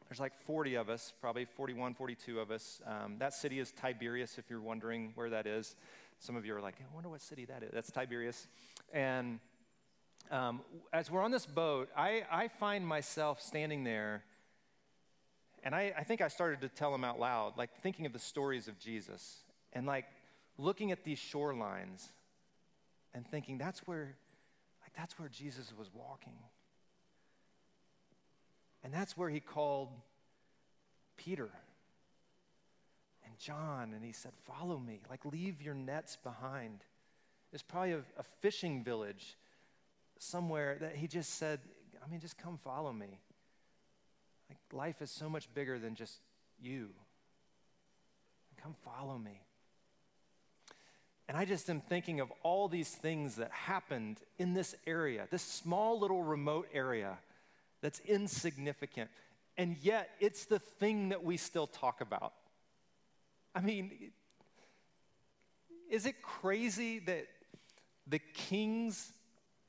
there's 0.09 0.19
like 0.19 0.35
40 0.35 0.73
of 0.73 0.89
us, 0.89 1.13
probably 1.21 1.45
41, 1.45 1.93
42 1.93 2.39
of 2.39 2.49
us. 2.49 2.81
Um, 2.85 3.17
that 3.19 3.31
city 3.31 3.59
is 3.59 3.71
Tiberias, 3.71 4.39
if 4.39 4.49
you're 4.49 4.59
wondering 4.59 5.11
where 5.13 5.29
that 5.29 5.45
is. 5.45 5.75
Some 6.17 6.35
of 6.35 6.47
you 6.47 6.55
are 6.55 6.61
like, 6.61 6.75
I 6.81 6.95
wonder 6.95 7.09
what 7.09 7.21
city 7.21 7.45
that 7.45 7.61
is. 7.61 7.69
That's 7.71 7.91
Tiberias. 7.91 8.47
And 8.91 9.39
um, 10.31 10.61
as 10.91 11.11
we're 11.11 11.21
on 11.21 11.29
this 11.29 11.45
boat, 11.45 11.89
I, 11.95 12.23
I 12.31 12.47
find 12.47 12.87
myself 12.87 13.39
standing 13.39 13.83
there, 13.83 14.23
and 15.63 15.75
I, 15.75 15.93
I 15.95 16.03
think 16.03 16.21
I 16.21 16.27
started 16.27 16.61
to 16.61 16.69
tell 16.69 16.93
him 16.93 17.03
out 17.03 17.19
loud, 17.19 17.55
like 17.55 17.69
thinking 17.83 18.07
of 18.07 18.13
the 18.13 18.19
stories 18.19 18.67
of 18.67 18.79
Jesus, 18.79 19.43
and 19.73 19.85
like 19.85 20.05
looking 20.57 20.91
at 20.91 21.03
these 21.03 21.19
shorelines 21.19 22.09
and 23.13 23.27
thinking 23.27 23.59
that's 23.59 23.81
where, 23.87 24.15
like 24.81 24.93
that's 24.97 25.19
where 25.19 25.29
Jesus 25.29 25.71
was 25.77 25.91
walking. 25.93 26.33
And 28.83 28.93
that's 28.93 29.17
where 29.17 29.29
he 29.29 29.39
called 29.39 29.89
Peter 31.17 31.49
and 33.25 33.37
John, 33.37 33.93
and 33.93 34.03
he 34.03 34.11
said, 34.11 34.31
Follow 34.45 34.79
me, 34.79 35.01
like 35.09 35.25
leave 35.25 35.61
your 35.61 35.73
nets 35.73 36.17
behind. 36.23 36.79
There's 37.51 37.63
probably 37.63 37.93
a, 37.93 38.03
a 38.17 38.23
fishing 38.41 38.83
village 38.83 39.37
somewhere 40.17 40.77
that 40.81 40.95
he 40.95 41.07
just 41.07 41.35
said, 41.35 41.59
I 42.03 42.09
mean, 42.09 42.19
just 42.19 42.37
come 42.37 42.57
follow 42.63 42.93
me. 42.93 43.19
Like, 44.49 44.57
life 44.71 45.01
is 45.01 45.11
so 45.11 45.29
much 45.29 45.51
bigger 45.53 45.79
than 45.79 45.95
just 45.95 46.19
you. 46.61 46.89
Come 48.61 48.75
follow 48.83 49.17
me. 49.17 49.41
And 51.27 51.37
I 51.37 51.45
just 51.45 51.69
am 51.69 51.81
thinking 51.81 52.19
of 52.19 52.31
all 52.41 52.67
these 52.67 52.89
things 52.89 53.35
that 53.35 53.51
happened 53.51 54.19
in 54.37 54.53
this 54.53 54.75
area, 54.87 55.27
this 55.29 55.43
small 55.43 55.99
little 55.99 56.23
remote 56.23 56.67
area 56.73 57.17
that's 57.81 57.99
insignificant. 58.01 59.09
And 59.57 59.77
yet, 59.81 60.09
it's 60.19 60.45
the 60.45 60.59
thing 60.59 61.09
that 61.09 61.23
we 61.23 61.37
still 61.37 61.67
talk 61.67 62.01
about. 62.01 62.33
I 63.53 63.61
mean, 63.61 64.11
is 65.89 66.05
it 66.05 66.21
crazy 66.21 66.99
that 66.99 67.27
the 68.07 68.19
kings 68.19 69.11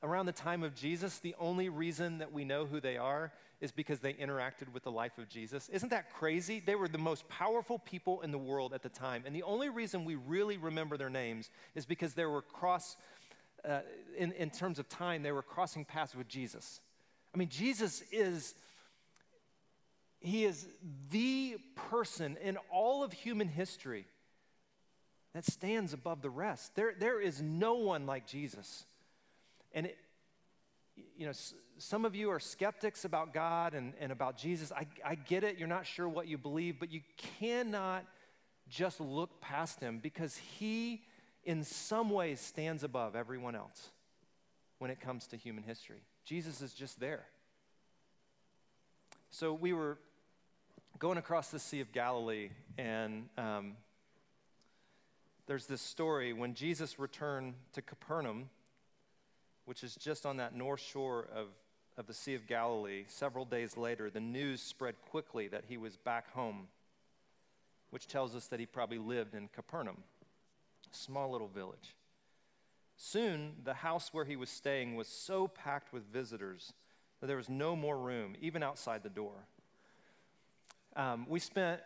around 0.03 0.25
the 0.25 0.31
time 0.31 0.63
of 0.63 0.75
Jesus, 0.75 1.19
the 1.19 1.35
only 1.39 1.69
reason 1.69 2.19
that 2.19 2.31
we 2.31 2.43
know 2.43 2.65
who 2.65 2.79
they 2.79 2.97
are 2.97 3.31
is 3.59 3.71
because 3.71 3.99
they 3.99 4.13
interacted 4.13 4.71
with 4.73 4.83
the 4.83 4.91
life 4.91 5.19
of 5.19 5.29
Jesus. 5.29 5.69
Isn't 5.69 5.89
that 5.89 6.11
crazy? 6.13 6.59
They 6.59 6.73
were 6.73 6.87
the 6.87 6.97
most 6.97 7.27
powerful 7.29 7.77
people 7.77 8.21
in 8.21 8.31
the 8.31 8.37
world 8.37 8.73
at 8.73 8.81
the 8.81 8.89
time. 8.89 9.23
And 9.25 9.35
the 9.35 9.43
only 9.43 9.69
reason 9.69 10.03
we 10.03 10.15
really 10.15 10.57
remember 10.57 10.97
their 10.97 11.11
names 11.11 11.51
is 11.75 11.85
because 11.85 12.15
they 12.15 12.25
were 12.25 12.41
cross, 12.41 12.97
uh, 13.63 13.81
in, 14.17 14.31
in 14.31 14.49
terms 14.49 14.79
of 14.79 14.89
time, 14.89 15.21
they 15.21 15.31
were 15.31 15.43
crossing 15.43 15.85
paths 15.85 16.15
with 16.15 16.27
Jesus. 16.27 16.81
I 17.33 17.37
mean, 17.37 17.49
Jesus 17.49 18.03
is. 18.11 18.53
He 20.23 20.45
is 20.45 20.67
the 21.09 21.57
person 21.89 22.37
in 22.43 22.57
all 22.71 23.03
of 23.03 23.11
human 23.11 23.47
history 23.47 24.05
that 25.33 25.45
stands 25.45 25.93
above 25.93 26.21
the 26.21 26.29
rest. 26.29 26.75
There, 26.75 26.93
there 26.97 27.19
is 27.19 27.41
no 27.41 27.75
one 27.75 28.05
like 28.05 28.27
Jesus. 28.27 28.85
And, 29.73 29.87
it, 29.87 29.97
you 31.17 31.25
know, 31.25 31.31
some 31.77 32.05
of 32.05 32.15
you 32.15 32.29
are 32.29 32.39
skeptics 32.39 33.05
about 33.05 33.33
God 33.33 33.73
and, 33.73 33.93
and 33.99 34.11
about 34.11 34.37
Jesus. 34.37 34.71
I, 34.71 34.85
I 35.03 35.15
get 35.15 35.43
it. 35.43 35.57
You're 35.57 35.67
not 35.67 35.85
sure 35.85 36.07
what 36.07 36.27
you 36.27 36.37
believe, 36.37 36.79
but 36.79 36.91
you 36.91 37.01
cannot 37.39 38.05
just 38.69 38.99
look 38.99 39.41
past 39.41 39.79
him 39.79 39.99
because 39.99 40.37
he, 40.37 41.01
in 41.43 41.63
some 41.63 42.09
ways, 42.09 42.39
stands 42.39 42.83
above 42.83 43.15
everyone 43.15 43.55
else 43.55 43.89
when 44.79 44.91
it 44.91 44.99
comes 44.99 45.27
to 45.27 45.37
human 45.37 45.63
history. 45.63 46.03
Jesus 46.31 46.61
is 46.61 46.71
just 46.71 46.97
there. 46.97 47.25
So 49.31 49.53
we 49.53 49.73
were 49.73 49.97
going 50.97 51.17
across 51.17 51.49
the 51.49 51.59
Sea 51.59 51.81
of 51.81 51.91
Galilee, 51.91 52.51
and 52.77 53.27
um, 53.37 53.73
there's 55.45 55.65
this 55.65 55.81
story 55.81 56.31
when 56.31 56.53
Jesus 56.53 56.97
returned 56.97 57.55
to 57.73 57.81
Capernaum 57.81 58.49
which 59.65 59.83
is 59.83 59.93
just 59.95 60.25
on 60.25 60.37
that 60.37 60.55
north 60.55 60.79
shore 60.79 61.27
of, 61.35 61.47
of 61.97 62.07
the 62.07 62.13
Sea 62.13 62.35
of 62.35 62.47
Galilee, 62.47 63.03
several 63.09 63.43
days 63.43 63.75
later, 63.75 64.09
the 64.09 64.21
news 64.21 64.61
spread 64.61 64.95
quickly 65.09 65.49
that 65.49 65.65
he 65.67 65.75
was 65.75 65.97
back 65.97 66.31
home, 66.31 66.67
which 67.89 68.07
tells 68.07 68.37
us 68.37 68.47
that 68.47 68.61
he 68.61 68.65
probably 68.65 68.99
lived 68.99 69.35
in 69.35 69.49
Capernaum, 69.49 69.97
a 70.89 70.95
small 70.95 71.29
little 71.29 71.49
village. 71.49 71.93
Soon, 73.03 73.53
the 73.63 73.73
house 73.73 74.13
where 74.13 74.25
he 74.25 74.35
was 74.35 74.47
staying 74.47 74.95
was 74.95 75.07
so 75.07 75.47
packed 75.47 75.91
with 75.91 76.03
visitors 76.13 76.71
that 77.19 77.25
there 77.25 77.35
was 77.35 77.49
no 77.49 77.75
more 77.75 77.97
room, 77.97 78.35
even 78.39 78.61
outside 78.61 79.01
the 79.01 79.09
door. 79.09 79.47
Um, 80.95 81.25
we 81.27 81.39
spent 81.39 81.81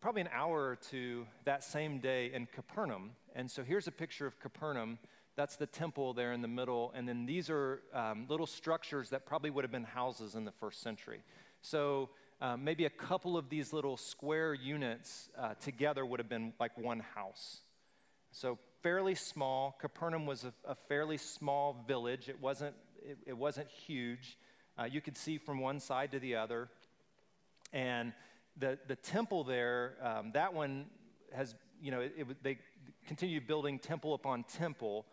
probably 0.00 0.22
an 0.22 0.30
hour 0.32 0.66
or 0.70 0.76
two 0.76 1.26
that 1.44 1.62
same 1.62 1.98
day 1.98 2.32
in 2.32 2.46
Capernaum. 2.46 3.10
And 3.34 3.50
so 3.50 3.62
here's 3.62 3.86
a 3.86 3.92
picture 3.92 4.26
of 4.26 4.40
Capernaum. 4.40 4.98
That's 5.36 5.56
the 5.56 5.66
temple 5.66 6.14
there 6.14 6.32
in 6.32 6.40
the 6.40 6.48
middle. 6.48 6.90
And 6.96 7.06
then 7.06 7.26
these 7.26 7.50
are 7.50 7.82
um, 7.92 8.24
little 8.26 8.46
structures 8.46 9.10
that 9.10 9.26
probably 9.26 9.50
would 9.50 9.62
have 9.62 9.72
been 9.72 9.84
houses 9.84 10.36
in 10.36 10.46
the 10.46 10.52
first 10.52 10.80
century. 10.80 11.20
So 11.60 12.08
um, 12.40 12.64
maybe 12.64 12.86
a 12.86 12.90
couple 12.90 13.36
of 13.36 13.50
these 13.50 13.74
little 13.74 13.98
square 13.98 14.54
units 14.54 15.28
uh, 15.38 15.52
together 15.60 16.06
would 16.06 16.18
have 16.18 16.30
been 16.30 16.54
like 16.58 16.78
one 16.78 17.00
house. 17.14 17.58
So 18.32 18.58
fairly 18.86 19.16
small. 19.16 19.76
Capernaum 19.80 20.26
was 20.26 20.44
a, 20.44 20.52
a 20.64 20.76
fairly 20.76 21.16
small 21.16 21.84
village. 21.88 22.28
It 22.28 22.40
wasn't, 22.40 22.76
it, 23.04 23.18
it 23.26 23.36
wasn't 23.36 23.68
huge. 23.68 24.38
Uh, 24.78 24.84
you 24.84 25.00
could 25.00 25.16
see 25.16 25.38
from 25.38 25.58
one 25.58 25.80
side 25.80 26.12
to 26.12 26.20
the 26.20 26.36
other. 26.36 26.68
And 27.72 28.12
the, 28.56 28.78
the 28.86 28.94
temple 28.94 29.42
there, 29.42 29.96
um, 30.00 30.30
that 30.34 30.54
one 30.54 30.86
has, 31.34 31.56
you 31.82 31.90
know, 31.90 31.98
it, 31.98 32.14
it, 32.16 32.44
they 32.44 32.58
continue 33.08 33.40
building 33.40 33.80
temple 33.80 34.14
upon 34.14 34.44
temple. 34.44 35.04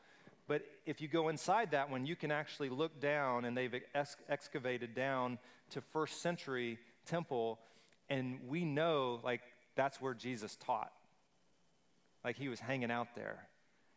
But 0.47 0.61
if 0.85 1.01
you 1.01 1.07
go 1.07 1.29
inside 1.29 1.71
that 1.71 1.89
one, 1.89 2.05
you 2.05 2.15
can 2.15 2.29
actually 2.29 2.69
look 2.69 3.01
down, 3.01 3.43
and 3.43 3.57
they've 3.57 3.73
ex- 3.95 4.17
excavated 4.29 4.93
down 4.93 5.39
to 5.71 5.81
first 5.81 6.21
century 6.21 6.77
temple, 7.07 7.57
and 8.07 8.39
we 8.47 8.65
know 8.65 9.19
like 9.23 9.41
that's 9.75 9.99
where 9.99 10.13
Jesus 10.13 10.57
taught. 10.57 10.91
Like 12.23 12.35
he 12.35 12.49
was 12.49 12.59
hanging 12.59 12.91
out 12.91 13.15
there. 13.15 13.47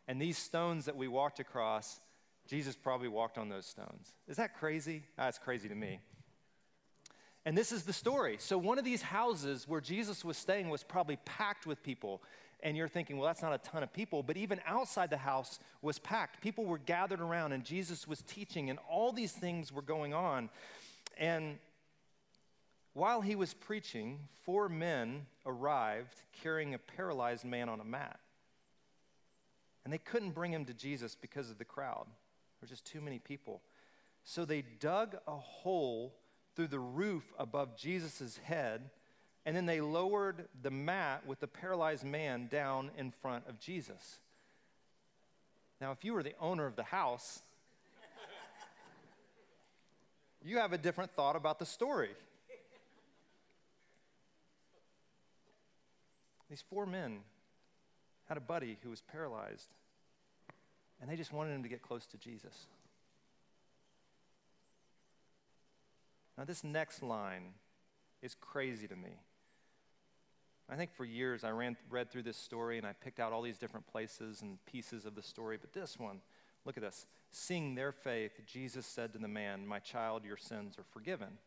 And 0.09 0.21
these 0.21 0.39
stones 0.39 0.85
that 0.85 0.97
we 0.97 1.09
walked 1.09 1.41
across, 1.41 2.01
Jesus 2.47 2.77
probably 2.77 3.09
walked 3.09 3.39
on 3.39 3.49
those 3.49 3.67
stones. 3.67 4.13
Is 4.29 4.37
that 4.37 4.57
crazy? 4.57 5.03
Ah, 5.19 5.25
that's 5.25 5.39
crazy 5.39 5.69
to 5.69 5.75
me. 5.75 6.01
And 7.45 7.57
this 7.57 7.73
is 7.73 7.85
the 7.85 7.93
story. 7.93 8.37
So, 8.41 8.59
one 8.59 8.79
of 8.79 8.85
these 8.85 9.03
houses 9.03 9.69
where 9.69 9.81
Jesus 9.81 10.25
was 10.25 10.37
staying 10.37 10.69
was 10.69 10.83
probably 10.83 11.17
packed 11.25 11.67
with 11.67 11.83
people 11.83 12.23
and 12.61 12.77
you're 12.77 12.89
thinking, 12.89 13.19
well, 13.19 13.27
that's 13.27 13.43
not 13.43 13.53
a 13.53 13.59
ton 13.59 13.83
of 13.83 13.93
people. 13.93 14.23
But 14.23 14.37
even 14.37 14.61
outside 14.67 15.11
the 15.11 15.17
house 15.17 15.59
was 15.83 15.99
packed. 15.99 16.41
People 16.41 16.65
were 16.65 16.79
gathered 16.79 17.21
around, 17.21 17.53
and 17.53 17.65
Jesus 17.65 18.09
was 18.09 18.23
teaching, 18.23 18.71
and 18.71 18.79
all 18.91 19.13
these 19.13 19.33
things 19.33 19.73
were 19.73 19.83
going 19.83 20.15
on. 20.15 20.49
And 21.19 21.59
while 22.95 23.21
he 23.21 23.37
was 23.37 23.53
preaching, 23.53 24.21
four 24.45 24.69
men 24.69 25.27
arrived 25.45 26.15
carrying 26.43 26.75
a 26.75 26.79
paralyzed 26.79 27.45
man 27.45 27.69
on 27.69 27.81
a 27.81 27.85
mat. 27.85 28.19
And 29.87 29.93
they 29.93 29.99
couldn't 29.99 30.33
bring 30.33 30.53
him 30.53 30.65
to 30.65 30.75
Jesus 30.75 31.15
because 31.15 31.49
of 31.49 31.59
the 31.59 31.65
crowd. 31.65 32.07
There 32.07 32.63
were 32.63 32.67
just 32.67 32.85
too 32.85 33.01
many 33.01 33.21
people. 33.21 33.63
So 34.25 34.45
they 34.45 34.65
dug 34.81 35.15
a 35.29 35.37
hole 35.37 36.17
through 36.57 36.67
the 36.67 36.81
roof 36.81 37.23
above 37.39 37.77
Jesus' 37.77 38.41
head 38.43 38.91
and 39.45 39.55
then 39.55 39.65
they 39.65 39.81
lowered 39.81 40.49
the 40.61 40.73
mat 40.73 41.25
with 41.25 41.39
the 41.39 41.47
paralyzed 41.47 42.03
man 42.03 42.49
down 42.49 42.91
in 42.99 43.13
front 43.13 43.47
of 43.47 43.61
Jesus. 43.61 44.19
Now, 45.81 45.93
if 45.93 46.05
you 46.05 46.15
were 46.15 46.25
the 46.25 46.35
owner 46.41 46.67
of 46.67 46.75
the 46.75 46.83
house, 46.83 47.43
you 50.45 50.59
have 50.59 50.73
a 50.73 50.79
different 50.79 51.13
thought 51.13 51.37
about 51.37 51.61
the 51.61 51.65
story. 51.65 52.11
These 56.51 56.65
four 56.69 56.87
men 56.87 57.21
had 58.29 58.37
a 58.37 58.41
buddy 58.41 58.79
who 58.83 58.91
was 58.91 59.03
paralyzed, 59.03 59.71
and 61.01 61.11
they 61.11 61.17
just 61.17 61.33
wanted 61.33 61.55
him 61.55 61.63
to 61.63 61.69
get 61.69 61.83
close 61.83 62.07
to 62.07 62.17
Jesus. 62.17 62.67
Now, 66.37 66.45
this 66.45 66.63
next 66.63 67.03
line 67.03 67.55
is 68.23 68.35
crazy 68.35 68.87
to 68.89 68.97
me. 68.97 69.21
I 70.69 70.75
think 70.75 70.93
for 70.95 71.05
years 71.05 71.45
I 71.45 71.51
ran, 71.51 71.77
read 71.91 72.11
through 72.11 72.25
this 72.25 72.37
story 72.37 72.77
and 72.77 72.87
I 72.87 72.93
picked 72.93 73.21
out 73.21 73.33
all 73.33 73.43
these 73.43 73.59
different 73.59 73.87
places 73.87 74.43
and 74.43 74.59
pieces 74.67 75.07
of 75.07 75.15
the 75.15 75.23
story, 75.23 75.57
but 75.61 75.73
this 75.73 75.99
one, 75.99 76.21
look 76.65 76.77
at 76.77 76.83
this. 76.83 77.07
Seeing 77.31 77.75
their 77.75 77.93
faith, 77.93 78.33
Jesus 78.47 78.85
said 78.85 79.13
to 79.13 79.19
the 79.19 79.29
man, 79.29 79.67
My 79.67 79.79
child, 79.79 80.25
your 80.25 80.37
sins 80.37 80.77
are 80.79 80.85
forgiven. 80.93 81.39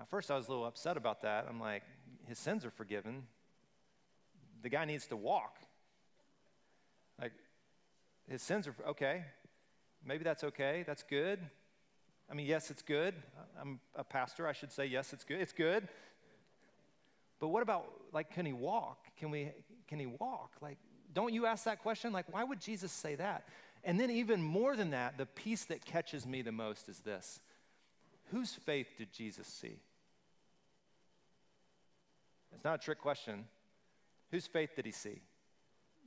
At 0.00 0.08
first, 0.08 0.30
I 0.30 0.36
was 0.36 0.46
a 0.48 0.50
little 0.50 0.66
upset 0.66 0.96
about 0.96 1.22
that. 1.22 1.46
I'm 1.48 1.60
like, 1.60 1.82
His 2.26 2.38
sins 2.38 2.64
are 2.64 2.70
forgiven. 2.70 3.24
The 4.62 4.68
guy 4.68 4.84
needs 4.84 5.06
to 5.08 5.16
walk. 5.16 5.58
His 8.30 8.42
sins 8.42 8.68
are, 8.68 8.74
okay. 8.88 9.24
Maybe 10.06 10.22
that's 10.22 10.44
okay. 10.44 10.84
That's 10.86 11.02
good. 11.02 11.40
I 12.30 12.34
mean, 12.34 12.46
yes, 12.46 12.70
it's 12.70 12.82
good. 12.82 13.14
I'm 13.60 13.80
a 13.96 14.04
pastor. 14.04 14.46
I 14.46 14.52
should 14.52 14.70
say, 14.70 14.86
yes, 14.86 15.12
it's 15.12 15.24
good. 15.24 15.40
It's 15.40 15.52
good. 15.52 15.88
But 17.40 17.48
what 17.48 17.62
about, 17.62 17.90
like, 18.12 18.32
can 18.32 18.46
he 18.46 18.52
walk? 18.52 18.98
Can, 19.18 19.30
we, 19.30 19.50
can 19.88 19.98
he 19.98 20.06
walk? 20.06 20.52
Like, 20.60 20.78
don't 21.12 21.34
you 21.34 21.46
ask 21.46 21.64
that 21.64 21.82
question? 21.82 22.12
Like, 22.12 22.32
why 22.32 22.44
would 22.44 22.60
Jesus 22.60 22.92
say 22.92 23.16
that? 23.16 23.48
And 23.82 23.98
then, 23.98 24.10
even 24.10 24.42
more 24.42 24.76
than 24.76 24.90
that, 24.90 25.18
the 25.18 25.26
piece 25.26 25.64
that 25.64 25.84
catches 25.84 26.24
me 26.24 26.42
the 26.42 26.52
most 26.52 26.88
is 26.88 27.00
this 27.00 27.40
Whose 28.30 28.52
faith 28.52 28.88
did 28.96 29.12
Jesus 29.12 29.48
see? 29.48 29.80
It's 32.54 32.64
not 32.64 32.74
a 32.74 32.78
trick 32.78 33.00
question. 33.00 33.46
Whose 34.30 34.46
faith 34.46 34.76
did 34.76 34.84
he 34.86 34.92
see? 34.92 35.20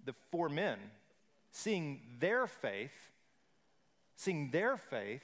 The 0.05 0.13
four 0.31 0.47
men, 0.49 0.77
seeing 1.53 2.01
their 2.19 2.47
faith, 2.47 2.91
seeing 4.15 4.49
their 4.51 4.75
faith, 4.75 5.23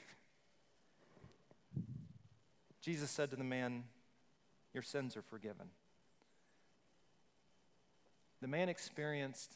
Jesus 2.82 3.10
said 3.10 3.32
to 3.32 3.36
the 3.36 3.44
man, 3.44 3.84
Your 4.74 4.84
sins 4.84 5.18
are 5.18 5.22
forgiven. 5.22 5.68
The 8.42 8.48
man 8.48 8.70
experienced 8.70 9.52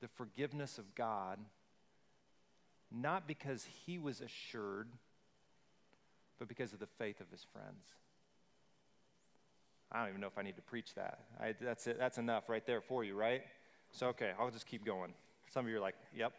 the 0.00 0.08
forgiveness 0.08 0.78
of 0.78 0.94
God 0.94 1.38
not 2.90 3.26
because 3.26 3.66
he 3.86 3.98
was 3.98 4.20
assured, 4.20 4.88
but 6.38 6.48
because 6.48 6.72
of 6.72 6.78
the 6.78 6.86
faith 6.86 7.20
of 7.20 7.30
his 7.30 7.44
friends. 7.52 7.86
I 9.90 10.00
don't 10.00 10.10
even 10.10 10.20
know 10.20 10.26
if 10.26 10.38
I 10.38 10.42
need 10.42 10.56
to 10.56 10.62
preach 10.62 10.94
that. 10.94 11.20
I, 11.40 11.54
that's 11.60 11.86
it. 11.86 11.98
That's 11.98 12.18
enough 12.18 12.48
right 12.48 12.64
there 12.66 12.80
for 12.80 13.04
you, 13.04 13.14
right? 13.14 13.42
So, 13.92 14.08
okay, 14.08 14.32
I'll 14.38 14.50
just 14.50 14.66
keep 14.66 14.84
going. 14.84 15.12
Some 15.52 15.66
of 15.66 15.70
you 15.70 15.76
are 15.76 15.80
like, 15.80 15.96
yep. 16.14 16.32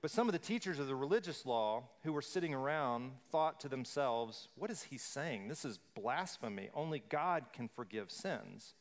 But 0.00 0.10
some 0.10 0.28
of 0.28 0.32
the 0.32 0.38
teachers 0.38 0.78
of 0.78 0.86
the 0.86 0.94
religious 0.94 1.46
law 1.46 1.84
who 2.02 2.12
were 2.12 2.22
sitting 2.22 2.52
around 2.52 3.12
thought 3.30 3.60
to 3.60 3.68
themselves, 3.68 4.48
what 4.54 4.70
is 4.70 4.82
he 4.82 4.98
saying? 4.98 5.48
This 5.48 5.64
is 5.64 5.78
blasphemy. 5.94 6.68
Only 6.74 7.02
God 7.08 7.44
can 7.52 7.68
forgive 7.68 8.10
sins. 8.10 8.74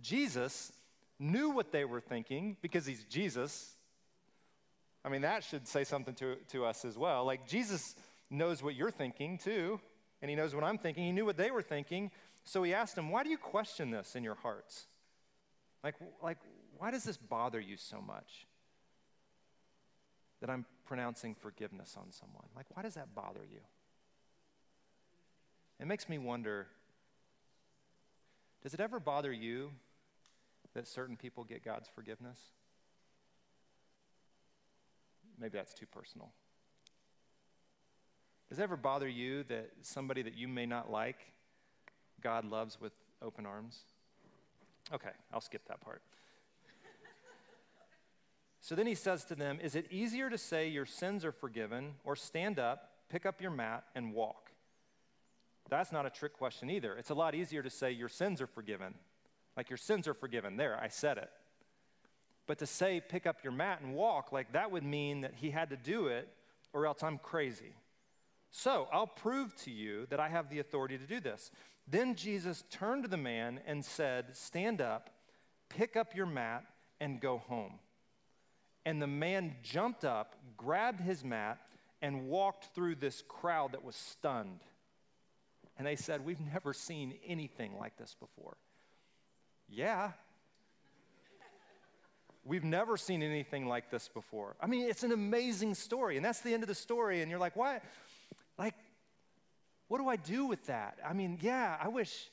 Jesus 0.00 0.72
knew 1.18 1.50
what 1.50 1.70
they 1.70 1.84
were 1.84 2.00
thinking 2.00 2.56
because 2.62 2.86
he's 2.86 3.04
Jesus. 3.04 3.76
I 5.04 5.10
mean, 5.10 5.22
that 5.22 5.44
should 5.44 5.68
say 5.68 5.84
something 5.84 6.14
to, 6.14 6.36
to 6.52 6.64
us 6.64 6.84
as 6.84 6.96
well. 6.96 7.24
Like, 7.24 7.46
Jesus 7.46 7.94
knows 8.30 8.62
what 8.62 8.74
you're 8.74 8.90
thinking 8.90 9.38
too, 9.38 9.80
and 10.22 10.30
he 10.30 10.36
knows 10.36 10.54
what 10.54 10.64
I'm 10.64 10.78
thinking. 10.78 11.04
He 11.04 11.12
knew 11.12 11.26
what 11.26 11.36
they 11.36 11.50
were 11.50 11.62
thinking. 11.62 12.10
So 12.44 12.62
he 12.62 12.72
asked 12.72 12.94
them, 12.94 13.10
Why 13.10 13.22
do 13.22 13.30
you 13.30 13.38
question 13.38 13.90
this 13.90 14.16
in 14.16 14.24
your 14.24 14.36
hearts? 14.36 14.86
Like, 15.84 15.96
like 16.22 16.38
why 16.80 16.90
does 16.90 17.04
this 17.04 17.18
bother 17.18 17.60
you 17.60 17.76
so 17.76 18.00
much? 18.00 18.46
That 20.40 20.48
I'm 20.48 20.64
pronouncing 20.86 21.34
forgiveness 21.34 21.94
on 21.98 22.10
someone. 22.10 22.46
Like, 22.56 22.64
why 22.74 22.82
does 22.82 22.94
that 22.94 23.14
bother 23.14 23.42
you? 23.48 23.60
It 25.78 25.86
makes 25.86 26.08
me 26.08 26.16
wonder 26.18 26.66
does 28.62 28.74
it 28.74 28.80
ever 28.80 29.00
bother 29.00 29.32
you 29.32 29.70
that 30.74 30.86
certain 30.86 31.16
people 31.16 31.44
get 31.44 31.64
God's 31.64 31.88
forgiveness? 31.94 32.38
Maybe 35.38 35.56
that's 35.56 35.72
too 35.72 35.86
personal. 35.86 36.30
Does 38.50 38.58
it 38.58 38.62
ever 38.62 38.76
bother 38.76 39.08
you 39.08 39.44
that 39.44 39.70
somebody 39.80 40.20
that 40.22 40.34
you 40.34 40.46
may 40.46 40.66
not 40.66 40.90
like, 40.90 41.18
God 42.20 42.44
loves 42.44 42.78
with 42.80 42.92
open 43.22 43.46
arms? 43.46 43.80
Okay, 44.92 45.12
I'll 45.32 45.40
skip 45.40 45.66
that 45.68 45.80
part. 45.80 46.02
So 48.60 48.74
then 48.74 48.86
he 48.86 48.94
says 48.94 49.24
to 49.26 49.34
them, 49.34 49.58
Is 49.62 49.74
it 49.74 49.86
easier 49.90 50.30
to 50.30 50.38
say 50.38 50.68
your 50.68 50.86
sins 50.86 51.24
are 51.24 51.32
forgiven 51.32 51.94
or 52.04 52.14
stand 52.16 52.58
up, 52.58 52.90
pick 53.08 53.26
up 53.26 53.40
your 53.40 53.50
mat, 53.50 53.84
and 53.94 54.12
walk? 54.12 54.50
That's 55.68 55.92
not 55.92 56.06
a 56.06 56.10
trick 56.10 56.34
question 56.34 56.68
either. 56.68 56.96
It's 56.96 57.10
a 57.10 57.14
lot 57.14 57.34
easier 57.34 57.62
to 57.62 57.70
say 57.70 57.92
your 57.92 58.08
sins 58.08 58.40
are 58.40 58.46
forgiven 58.46 58.94
like 59.56 59.70
your 59.70 59.76
sins 59.76 60.08
are 60.08 60.14
forgiven. 60.14 60.56
There, 60.56 60.78
I 60.80 60.88
said 60.88 61.18
it. 61.18 61.30
But 62.46 62.58
to 62.58 62.66
say, 62.66 63.00
pick 63.06 63.26
up 63.26 63.44
your 63.44 63.52
mat 63.52 63.80
and 63.82 63.94
walk, 63.94 64.32
like 64.32 64.52
that 64.52 64.70
would 64.70 64.82
mean 64.82 65.20
that 65.20 65.34
he 65.34 65.50
had 65.50 65.70
to 65.70 65.76
do 65.76 66.06
it, 66.06 66.28
or 66.72 66.86
else 66.86 67.02
I'm 67.02 67.18
crazy. 67.18 67.74
So 68.50 68.88
I'll 68.92 69.06
prove 69.06 69.54
to 69.56 69.70
you 69.70 70.06
that 70.10 70.18
I 70.18 70.28
have 70.28 70.48
the 70.48 70.58
authority 70.58 70.98
to 70.98 71.06
do 71.06 71.20
this. 71.20 71.50
Then 71.86 72.14
Jesus 72.14 72.64
turned 72.70 73.04
to 73.04 73.08
the 73.10 73.16
man 73.16 73.60
and 73.66 73.84
said, 73.84 74.34
Stand 74.36 74.80
up, 74.80 75.10
pick 75.68 75.96
up 75.96 76.16
your 76.16 76.26
mat, 76.26 76.64
and 77.00 77.20
go 77.20 77.38
home. 77.38 77.74
And 78.84 79.00
the 79.00 79.06
man 79.06 79.56
jumped 79.62 80.04
up, 80.04 80.36
grabbed 80.56 81.00
his 81.00 81.24
mat, 81.24 81.58
and 82.02 82.28
walked 82.28 82.74
through 82.74 82.96
this 82.96 83.22
crowd 83.28 83.72
that 83.72 83.84
was 83.84 83.96
stunned. 83.96 84.60
And 85.76 85.86
they 85.86 85.96
said, 85.96 86.24
We've 86.24 86.40
never 86.40 86.72
seen 86.72 87.14
anything 87.26 87.78
like 87.78 87.96
this 87.96 88.16
before. 88.18 88.56
Yeah. 89.68 90.12
We've 92.44 92.64
never 92.64 92.96
seen 92.96 93.22
anything 93.22 93.66
like 93.66 93.90
this 93.90 94.08
before. 94.08 94.56
I 94.60 94.66
mean, 94.66 94.88
it's 94.88 95.04
an 95.04 95.12
amazing 95.12 95.74
story, 95.74 96.16
and 96.16 96.24
that's 96.24 96.40
the 96.40 96.54
end 96.54 96.62
of 96.62 96.68
the 96.68 96.74
story. 96.74 97.20
And 97.20 97.30
you're 97.30 97.40
like, 97.40 97.54
why? 97.54 97.80
Like, 98.58 98.74
what 99.88 99.98
do 99.98 100.08
I 100.08 100.16
do 100.16 100.46
with 100.46 100.66
that? 100.66 100.98
I 101.06 101.12
mean, 101.12 101.38
yeah, 101.42 101.76
I 101.82 101.88
wish. 101.88 102.30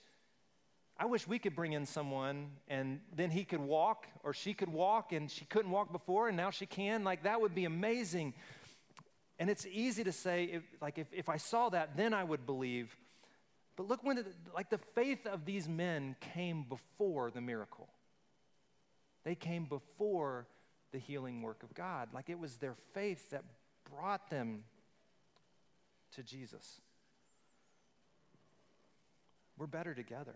I 1.00 1.06
wish 1.06 1.28
we 1.28 1.38
could 1.38 1.56
bring 1.56 1.74
in 1.74 1.86
someone 1.86 2.50
and 2.68 3.00
then 3.16 3.30
he 3.30 3.44
could 3.44 3.60
walk 3.60 4.08
or 4.24 4.34
she 4.34 4.54
could 4.54 4.70
walk 4.70 5.14
and 5.14 5.30
she 5.30 5.46
couldn't 5.46 5.70
walk 5.70 5.92
before 5.92 6.28
and 6.28 6.36
now 6.36 6.50
she 6.50 6.66
can. 6.66 7.04
Like, 7.04 7.24
that 7.24 7.40
would 7.40 7.54
be 7.54 7.66
amazing. 7.66 8.34
And 9.38 9.50
it's 9.50 9.68
easy 9.68 10.04
to 10.04 10.12
say, 10.12 10.46
if, 10.46 10.64
like, 10.82 10.98
if, 10.98 11.08
if 11.14 11.30
I 11.30 11.38
saw 11.38 11.70
that, 11.70 11.96
then 11.96 12.14
I 12.14 12.24
would 12.24 12.48
believe. 12.48 12.96
But 13.76 13.88
look 13.88 14.04
when, 14.04 14.18
it, 14.18 14.26
like, 14.56 14.72
the 14.72 14.80
faith 14.96 15.28
of 15.28 15.46
these 15.46 15.70
men 15.70 16.16
came 16.34 16.64
before 16.64 17.30
the 17.30 17.42
miracle. 17.42 17.90
They 19.24 19.36
came 19.36 19.66
before 19.66 20.48
the 20.92 20.98
healing 20.98 21.44
work 21.44 21.62
of 21.62 21.76
God. 21.76 22.10
Like, 22.12 22.30
it 22.30 22.40
was 22.40 22.58
their 22.58 22.76
faith 22.96 23.30
that 23.30 23.44
brought 23.96 24.32
them 24.32 24.64
to 26.16 26.24
Jesus. 26.24 26.82
We're 29.60 29.68
better 29.68 29.94
together. 29.94 30.36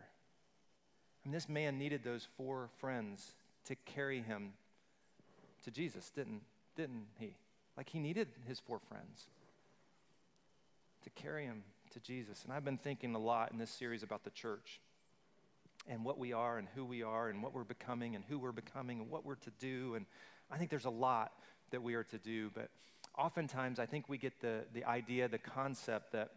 Mean, 1.26 1.32
this 1.32 1.48
man 1.48 1.78
needed 1.78 2.04
those 2.04 2.28
four 2.38 2.70
friends 2.80 3.34
to 3.66 3.76
carry 3.76 4.22
him 4.22 4.54
to 5.64 5.72
Jesus, 5.72 6.10
didn't, 6.10 6.42
didn't 6.76 7.06
he? 7.20 7.36
Like, 7.78 7.90
he 7.90 8.00
needed 8.00 8.28
his 8.48 8.60
four 8.60 8.80
friends 8.80 9.28
to 11.04 11.10
carry 11.12 11.46
him 11.46 11.64
to 11.92 12.00
Jesus. 12.00 12.44
And 12.44 12.54
I've 12.54 12.66
been 12.66 12.78
thinking 12.78 13.16
a 13.16 13.20
lot 13.20 13.52
in 13.52 13.58
this 13.58 13.70
series 13.70 14.04
about 14.04 14.24
the 14.24 14.30
church 14.32 14.80
and 15.88 16.04
what 16.04 16.18
we 16.18 16.34
are 16.34 16.58
and 16.58 16.68
who 16.76 16.86
we 16.86 17.04
are 17.04 17.30
and 17.30 17.42
what 17.42 17.54
we're 17.54 17.64
becoming 17.64 18.16
and 18.16 18.24
who 18.28 18.40
we're 18.40 18.52
becoming 18.52 19.00
and 19.00 19.10
what 19.10 19.26
we're 19.26 19.36
to 19.36 19.52
do. 19.60 19.96
And 19.96 20.06
I 20.50 20.58
think 20.58 20.70
there's 20.70 20.86
a 20.86 20.90
lot 20.90 21.34
that 21.72 21.82
we 21.82 21.96
are 21.96 22.04
to 22.04 22.18
do, 22.18 22.52
but 22.54 22.70
oftentimes 23.18 23.80
I 23.80 23.86
think 23.86 24.10
we 24.10 24.18
get 24.18 24.42
the, 24.42 24.62
the 24.74 24.86
idea, 24.86 25.28
the 25.28 25.38
concept 25.38 26.12
that, 26.14 26.32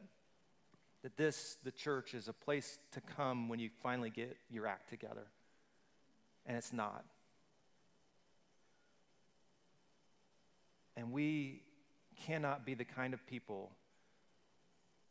that 1.05 1.19
this, 1.19 1.59
the 1.63 1.71
church, 1.71 2.15
is 2.15 2.29
a 2.29 2.33
place 2.33 2.79
to 2.91 3.01
come 3.03 3.51
when 3.51 3.59
you 3.59 3.69
finally 3.83 4.09
get 4.09 4.39
your 4.49 4.67
act 4.67 4.89
together. 4.89 5.27
And 6.47 6.57
it's 6.57 6.73
not. 6.73 7.05
And 10.97 11.13
we 11.13 11.61
cannot 12.27 12.65
be 12.65 12.73
the 12.73 12.87
kind 12.87 13.13
of 13.13 13.27
people 13.27 13.71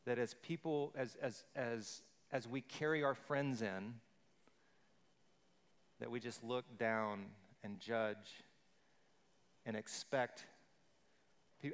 that 0.06 0.18
as 0.18 0.34
people, 0.42 0.92
as, 0.98 1.16
as, 1.22 1.44
as, 1.56 2.02
as 2.32 2.48
we 2.48 2.62
carry 2.62 3.04
our 3.04 3.14
friends 3.14 3.62
in, 3.62 3.94
that 6.00 6.10
we 6.10 6.20
just 6.20 6.44
look 6.44 6.66
down 6.80 7.26
and 7.64 7.80
judge 7.80 8.42
and 9.64 9.78
expect. 9.78 10.44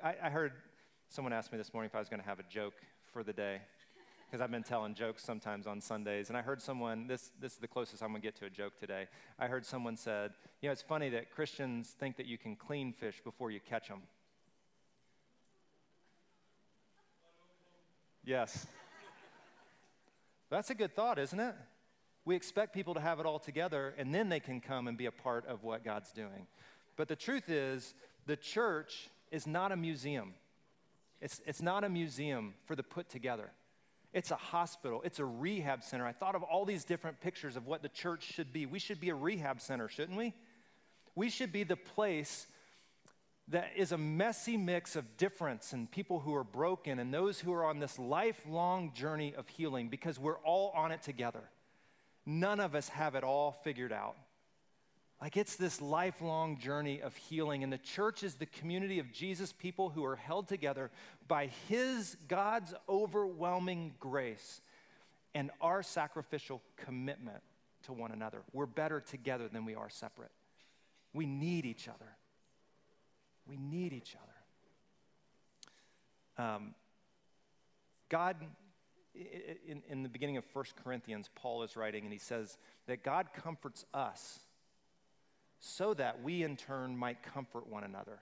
I, 0.03 0.15
I 0.23 0.29
heard 0.29 0.51
someone 1.07 1.31
ask 1.31 1.53
me 1.53 1.57
this 1.57 1.73
morning 1.73 1.89
if 1.89 1.95
I 1.95 1.99
was 1.99 2.09
going 2.09 2.21
to 2.21 2.27
have 2.27 2.39
a 2.39 2.45
joke 2.51 2.75
for 3.13 3.23
the 3.23 3.33
day 3.33 3.61
because 4.29 4.41
I've 4.41 4.51
been 4.51 4.63
telling 4.63 4.93
jokes 4.93 5.23
sometimes 5.23 5.65
on 5.65 5.81
Sundays. 5.81 6.29
And 6.29 6.37
I 6.37 6.41
heard 6.41 6.61
someone, 6.61 7.07
this, 7.07 7.31
this 7.41 7.53
is 7.53 7.57
the 7.57 7.67
closest 7.67 8.03
I'm 8.03 8.09
going 8.09 8.21
to 8.21 8.27
get 8.27 8.35
to 8.37 8.45
a 8.45 8.49
joke 8.49 8.77
today. 8.77 9.07
I 9.39 9.47
heard 9.47 9.65
someone 9.65 9.97
said, 9.97 10.31
You 10.61 10.69
know, 10.69 10.73
it's 10.73 10.83
funny 10.83 11.09
that 11.09 11.31
Christians 11.31 11.95
think 11.99 12.17
that 12.17 12.27
you 12.27 12.37
can 12.37 12.55
clean 12.55 12.93
fish 12.93 13.21
before 13.23 13.49
you 13.49 13.59
catch 13.59 13.87
them. 13.87 14.01
Yes. 18.23 18.67
That's 20.51 20.69
a 20.69 20.75
good 20.75 20.95
thought, 20.95 21.17
isn't 21.17 21.39
it? 21.39 21.55
We 22.25 22.35
expect 22.35 22.73
people 22.73 22.93
to 22.93 22.99
have 22.99 23.19
it 23.19 23.25
all 23.25 23.39
together 23.39 23.95
and 23.97 24.13
then 24.13 24.29
they 24.29 24.39
can 24.39 24.61
come 24.61 24.87
and 24.87 24.95
be 24.95 25.07
a 25.07 25.11
part 25.11 25.47
of 25.47 25.63
what 25.63 25.83
God's 25.83 26.11
doing. 26.11 26.45
But 26.97 27.07
the 27.07 27.15
truth 27.15 27.49
is, 27.49 27.95
the 28.27 28.35
church 28.35 29.09
is 29.31 29.47
not 29.47 29.71
a 29.71 29.75
museum. 29.75 30.33
It's, 31.19 31.41
it's 31.47 31.61
not 31.61 31.83
a 31.83 31.89
museum 31.89 32.53
for 32.65 32.75
the 32.75 32.83
put 32.83 33.09
together. 33.09 33.49
It's 34.11 34.31
a 34.31 34.35
hospital. 34.35 35.01
It's 35.03 35.19
a 35.19 35.25
rehab 35.25 35.83
center. 35.83 36.05
I 36.05 36.13
thought 36.13 36.35
of 36.35 36.43
all 36.43 36.65
these 36.65 36.83
different 36.83 37.21
pictures 37.21 37.55
of 37.55 37.67
what 37.67 37.83
the 37.83 37.89
church 37.89 38.23
should 38.23 38.51
be. 38.51 38.65
We 38.65 38.79
should 38.79 38.99
be 38.99 39.09
a 39.09 39.15
rehab 39.15 39.61
center, 39.61 39.87
shouldn't 39.87 40.17
we? 40.17 40.33
We 41.15 41.29
should 41.29 41.51
be 41.51 41.63
the 41.63 41.75
place 41.75 42.47
that 43.49 43.71
is 43.75 43.91
a 43.91 43.97
messy 43.97 44.57
mix 44.57 44.95
of 44.95 45.17
difference 45.17 45.73
and 45.73 45.89
people 45.89 46.19
who 46.19 46.35
are 46.35 46.43
broken 46.43 46.99
and 46.99 47.13
those 47.13 47.39
who 47.39 47.51
are 47.53 47.65
on 47.65 47.79
this 47.79 47.97
lifelong 47.97 48.93
journey 48.93 49.33
of 49.35 49.47
healing 49.47 49.89
because 49.89 50.19
we're 50.19 50.37
all 50.39 50.71
on 50.75 50.91
it 50.91 51.01
together. 51.01 51.43
None 52.25 52.59
of 52.59 52.75
us 52.75 52.89
have 52.89 53.15
it 53.15 53.23
all 53.23 53.59
figured 53.63 53.91
out. 53.91 54.15
Like 55.21 55.35
it's 55.35 55.57
this 55.57 55.81
lifelong 55.81 56.57
journey 56.57 57.01
of 57.01 57.15
healing. 57.15 57.63
And 57.63 57.73
the 57.73 57.77
church 57.77 58.23
is 58.23 58.35
the 58.35 58.45
community 58.45 58.99
of 58.99 59.11
Jesus 59.11 59.51
people 59.51 59.89
who 59.89 60.05
are 60.05 60.15
held 60.15 60.47
together 60.47 60.91
by 61.27 61.49
His, 61.67 62.15
God's 62.27 62.73
overwhelming 62.87 63.93
grace 63.99 64.61
and 65.35 65.51
our 65.61 65.83
sacrificial 65.83 66.61
commitment 66.77 67.41
to 67.83 67.93
one 67.93 68.11
another. 68.11 68.41
We're 68.53 68.65
better 68.65 69.01
together 69.01 69.47
than 69.49 69.65
we 69.65 69.75
are 69.75 69.89
separate. 69.89 70.31
We 71.13 71.25
need 71.25 71.65
each 71.65 71.87
other. 71.87 72.15
We 73.47 73.57
need 73.57 73.93
each 73.93 74.15
other. 76.37 76.47
Um, 76.47 76.75
God, 78.07 78.37
in, 79.13 79.81
in 79.89 80.03
the 80.03 80.09
beginning 80.09 80.37
of 80.37 80.45
1 80.53 80.65
Corinthians, 80.83 81.29
Paul 81.35 81.63
is 81.63 81.75
writing, 81.75 82.05
and 82.05 82.13
he 82.13 82.19
says 82.19 82.57
that 82.87 83.03
God 83.03 83.27
comforts 83.33 83.85
us 83.93 84.39
so 85.59 85.93
that 85.93 86.23
we 86.23 86.43
in 86.43 86.55
turn 86.55 86.97
might 86.97 87.21
comfort 87.21 87.67
one 87.67 87.83
another. 87.83 88.19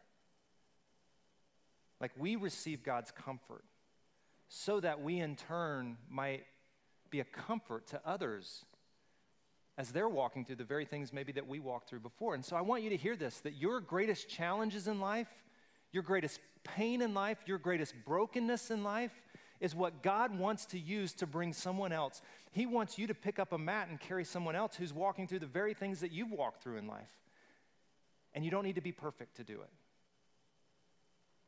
Like 2.00 2.12
we 2.18 2.36
receive 2.36 2.84
God's 2.84 3.12
comfort 3.12 3.64
so 4.50 4.80
that 4.80 5.02
we 5.02 5.20
in 5.20 5.36
turn 5.36 5.98
might 6.10 6.46
be 7.10 7.20
a 7.20 7.26
comfort 7.26 7.88
to 7.88 8.02
others 8.06 8.66
as 9.78 9.92
they're 9.92 10.10
walking 10.10 10.44
through 10.44 10.56
the 10.56 10.64
very 10.64 10.86
things 10.86 11.14
maybe 11.14 11.32
that 11.32 11.48
we 11.48 11.60
walked 11.60 11.90
through 11.90 12.00
before. 12.00 12.34
And 12.34 12.44
so 12.44 12.56
I 12.56 12.62
want 12.62 12.84
you 12.84 12.90
to 12.90 12.98
hear 12.98 13.16
this 13.16 13.40
that 13.42 13.56
your 13.56 13.80
greatest 13.80 14.28
challenges 14.28 14.88
in 14.88 15.00
life, 15.00 15.28
your 15.92 16.04
greatest 16.04 16.40
pain 16.64 17.02
in 17.02 17.14
life, 17.14 17.38
your 17.46 17.58
greatest 17.58 17.94
brokenness 18.06 18.72
in 18.72 18.84
life 18.84 19.12
is 19.60 19.74
what 19.76 20.04
God 20.04 20.38
wants 20.38 20.66
to 20.68 20.80
use 20.80 21.14
to 21.14 21.26
bring 21.26 21.52
someone 21.54 21.92
else. 21.92 22.22
He 22.52 22.66
wants 22.66 22.98
you 22.98 23.08
to 23.08 23.14
pick 23.14 23.40
up 23.40 23.54
a 23.54 23.58
mat 23.58 23.88
and 23.90 24.00
carry 24.00 24.24
someone 24.24 24.56
else 24.56 24.76
who's 24.76 24.94
walking 24.94 25.28
through 25.28 25.40
the 25.40 25.48
very 25.48 25.74
things 25.74 26.00
that 26.02 26.12
you've 26.12 26.32
walked 26.32 26.64
through 26.64 26.78
in 26.78 26.88
life. 26.88 27.10
And 28.38 28.46
you 28.46 28.52
don't 28.52 28.64
need 28.64 28.76
to 28.76 28.82
be 28.82 28.92
perfect 28.92 29.38
to 29.38 29.44
do 29.44 29.62
it. 29.62 29.70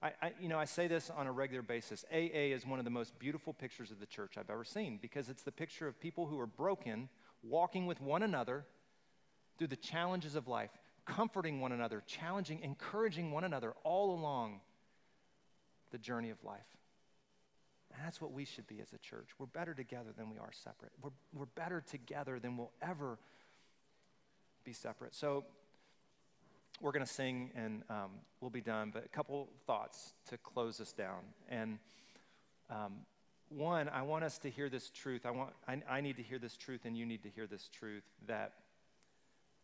I, 0.02 0.26
I, 0.26 0.32
you 0.42 0.50
know, 0.50 0.58
I 0.58 0.66
say 0.66 0.88
this 0.88 1.12
on 1.12 1.28
a 1.28 1.32
regular 1.32 1.62
basis. 1.62 2.04
AA 2.12 2.50
is 2.50 2.66
one 2.66 2.80
of 2.80 2.86
the 2.86 2.90
most 2.90 3.20
beautiful 3.20 3.54
pictures 3.54 3.92
of 3.92 4.00
the 4.00 4.08
church 4.08 4.40
I've 4.40 4.50
ever 4.50 4.64
seen 4.64 4.98
because 5.00 5.30
it's 5.30 5.44
the 5.44 5.52
picture 5.52 5.88
of 5.88 6.00
people 6.00 6.26
who 6.26 6.40
are 6.40 6.48
broken, 6.48 7.08
walking 7.44 7.86
with 7.86 8.02
one 8.02 8.24
another 8.24 8.66
through 9.60 9.68
the 9.68 9.76
challenges 9.76 10.34
of 10.34 10.48
life, 10.48 10.72
comforting 11.06 11.62
one 11.62 11.74
another, 11.74 12.02
challenging, 12.08 12.60
encouraging 12.64 13.32
one 13.32 13.44
another 13.44 13.76
all 13.84 14.16
along 14.16 14.60
the 15.92 16.00
journey 16.00 16.32
of 16.32 16.44
life. 16.44 16.76
And 17.94 18.04
that's 18.04 18.20
what 18.20 18.32
we 18.32 18.46
should 18.46 18.66
be 18.66 18.82
as 18.82 18.94
a 18.94 18.98
church. 18.98 19.28
We're 19.38 19.46
better 19.46 19.76
together 19.76 20.10
than 20.18 20.32
we 20.32 20.40
are 20.40 20.50
separate. 20.64 20.94
We're, 21.04 21.12
we're 21.36 21.46
better 21.46 21.82
together 21.82 22.40
than 22.40 22.58
we'll 22.58 22.74
ever 22.82 23.20
be 24.64 24.74
separate. 24.74 25.14
So, 25.14 25.46
we're 26.82 26.92
going 26.92 27.06
to 27.06 27.12
sing 27.12 27.52
and 27.56 27.84
um, 27.90 28.12
we'll 28.42 28.50
be 28.50 28.62
done, 28.62 28.92
but 28.94 29.06
a 29.06 29.10
couple 29.10 29.50
thoughts 29.68 30.14
to 30.30 30.38
close 30.38 30.80
us 30.80 30.94
down. 30.94 31.20
And 31.50 31.80
um, 32.70 32.94
one, 33.50 33.90
I 33.90 34.04
want 34.04 34.24
us 34.24 34.38
to 34.40 34.50
hear 34.50 34.70
this 34.70 34.90
truth. 34.90 35.26
I, 35.26 35.32
want, 35.32 35.52
I, 35.68 35.82
I, 35.90 36.02
need 36.02 36.18
to 36.18 36.24
hear 36.24 36.38
this 36.38 36.56
truth, 36.56 36.82
and 36.86 36.98
you 36.98 37.06
need 37.06 37.24
to 37.24 37.30
hear 37.30 37.48
this 37.48 37.68
truth 37.68 38.04
that, 38.28 38.54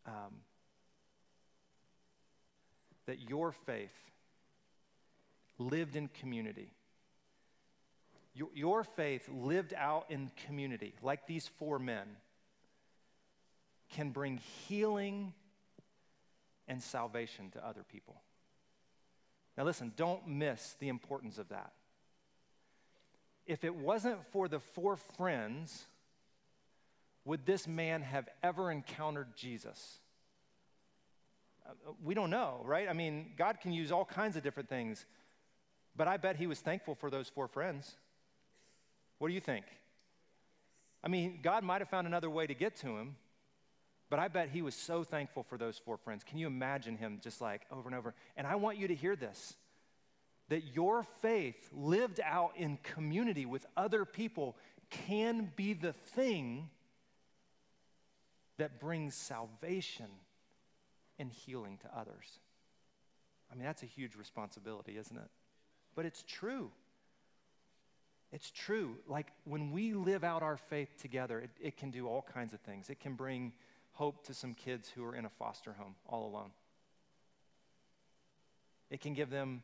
um, 0.08 0.42
that 3.06 3.30
your 3.30 3.52
faith 3.52 3.94
lived 5.58 5.96
in 5.96 6.08
community. 6.08 6.72
Your, 8.34 8.50
your 8.54 8.84
faith 8.84 9.30
lived 9.30 9.74
out 9.78 10.06
in 10.10 10.32
community, 10.48 10.94
like 11.02 11.28
these 11.28 11.48
four 11.60 11.80
men, 11.80 12.08
can 13.92 14.10
bring 14.10 14.42
healing 14.68 15.34
and 16.68 16.82
salvation 16.82 17.52
to 17.52 17.66
other 17.66 17.84
people. 17.84 18.22
Now, 19.58 19.64
listen, 19.64 19.94
don't 19.96 20.28
miss 20.28 20.76
the 20.80 20.90
importance 20.90 21.38
of 21.38 21.50
that. 21.50 21.74
If 23.46 23.64
it 23.64 23.76
wasn't 23.76 24.26
for 24.32 24.48
the 24.48 24.60
four 24.60 24.98
friends, 24.98 25.86
would 27.24 27.46
this 27.46 27.68
man 27.68 28.02
have 28.02 28.28
ever 28.44 28.72
encountered 28.72 29.36
Jesus? 29.36 30.00
Uh, 31.66 31.92
we 32.04 32.14
don't 32.14 32.30
know, 32.30 32.62
right? 32.66 32.90
I 32.90 32.94
mean, 32.94 33.34
God 33.38 33.60
can 33.62 33.72
use 33.72 33.92
all 33.92 34.06
kinds 34.06 34.36
of 34.36 34.44
different 34.44 34.70
things, 34.70 35.06
but 35.96 36.08
I 36.08 36.18
bet 36.18 36.36
he 36.36 36.48
was 36.48 36.60
thankful 36.60 36.96
for 36.96 37.10
those 37.10 37.30
four 37.30 37.48
friends. 37.48 37.96
What 39.20 39.30
do 39.30 39.34
you 39.34 39.40
think? 39.40 39.66
I 41.04 41.08
mean, 41.08 41.40
God 41.42 41.64
might 41.64 41.82
have 41.82 41.90
found 41.90 42.08
another 42.08 42.30
way 42.30 42.48
to 42.48 42.54
get 42.54 42.76
to 42.78 42.98
him, 42.98 43.16
but 44.10 44.20
I 44.20 44.28
bet 44.28 44.50
he 44.50 44.62
was 44.62 44.76
so 44.76 45.04
thankful 45.04 45.44
for 45.44 45.58
those 45.58 45.78
four 45.78 45.98
friends. 45.98 46.24
Can 46.24 46.38
you 46.38 46.48
imagine 46.48 46.98
him 46.98 47.20
just 47.24 47.42
like 47.42 47.62
over 47.72 47.88
and 47.88 47.98
over? 47.98 48.14
And 48.38 48.46
I 48.46 48.56
want 48.56 48.78
you 48.78 48.88
to 48.88 48.96
hear 48.96 49.16
this 49.16 49.56
that 50.50 50.76
your 50.76 51.04
faith 51.22 51.70
lived 51.74 52.20
out 52.24 52.52
in 52.56 52.78
community 52.84 53.48
with 53.48 53.66
other 53.76 54.06
people 54.06 54.56
can 54.92 55.52
be 55.56 55.74
the 55.74 55.94
thing 55.94 56.70
that 58.58 58.80
brings 58.80 59.16
salvation 59.16 60.06
and 61.18 61.32
healing 61.32 61.80
to 61.80 62.00
others. 62.00 62.40
I 63.52 63.56
mean, 63.56 63.66
that's 63.66 63.84
a 63.84 63.88
huge 63.88 64.16
responsibility, 64.16 64.98
isn't 64.98 65.18
it? 65.18 65.30
But 65.96 66.06
it's 66.06 66.24
true. 66.28 66.72
It's 68.32 68.52
true. 68.52 68.98
Like 69.08 69.28
when 69.46 69.72
we 69.72 69.94
live 69.94 70.24
out 70.24 70.44
our 70.44 70.58
faith 70.58 70.90
together, 71.02 71.40
it, 71.40 71.50
it 71.60 71.78
can 71.78 71.90
do 71.92 72.08
all 72.08 72.26
kinds 72.34 72.54
of 72.54 72.60
things. 72.62 72.90
It 72.90 73.00
can 73.00 73.14
bring 73.14 73.54
hope 73.96 74.26
to 74.28 74.34
some 74.34 74.54
kids 74.54 74.90
who 74.90 75.04
are 75.04 75.16
in 75.16 75.26
a 75.26 75.30
foster 75.30 75.74
home 75.74 75.96
all 76.08 76.28
alone. 76.28 76.52
It 78.90 79.02
can 79.02 79.14
give 79.14 79.30
them, 79.30 79.64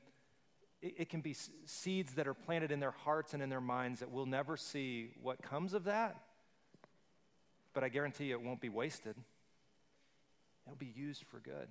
it, 0.81 0.95
it 0.97 1.09
can 1.09 1.21
be 1.21 1.35
seeds 1.65 2.13
that 2.15 2.27
are 2.27 2.33
planted 2.33 2.71
in 2.71 2.79
their 2.79 2.91
hearts 2.91 3.33
and 3.33 3.43
in 3.43 3.49
their 3.49 3.61
minds 3.61 3.99
that 3.99 4.09
we'll 4.09 4.25
never 4.25 4.57
see 4.57 5.11
what 5.21 5.41
comes 5.41 5.73
of 5.73 5.83
that, 5.83 6.17
but 7.73 7.83
I 7.83 7.89
guarantee 7.89 8.25
you 8.25 8.35
it 8.35 8.41
won't 8.41 8.61
be 8.61 8.69
wasted. 8.69 9.15
It'll 10.65 10.77
be 10.77 10.93
used 10.95 11.23
for 11.25 11.39
good. 11.39 11.67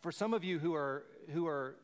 For 0.00 0.12
some 0.12 0.34
of 0.34 0.44
you 0.44 0.58
who 0.58 0.74
are, 0.74 1.04
who 1.32 1.46
are 1.46 1.76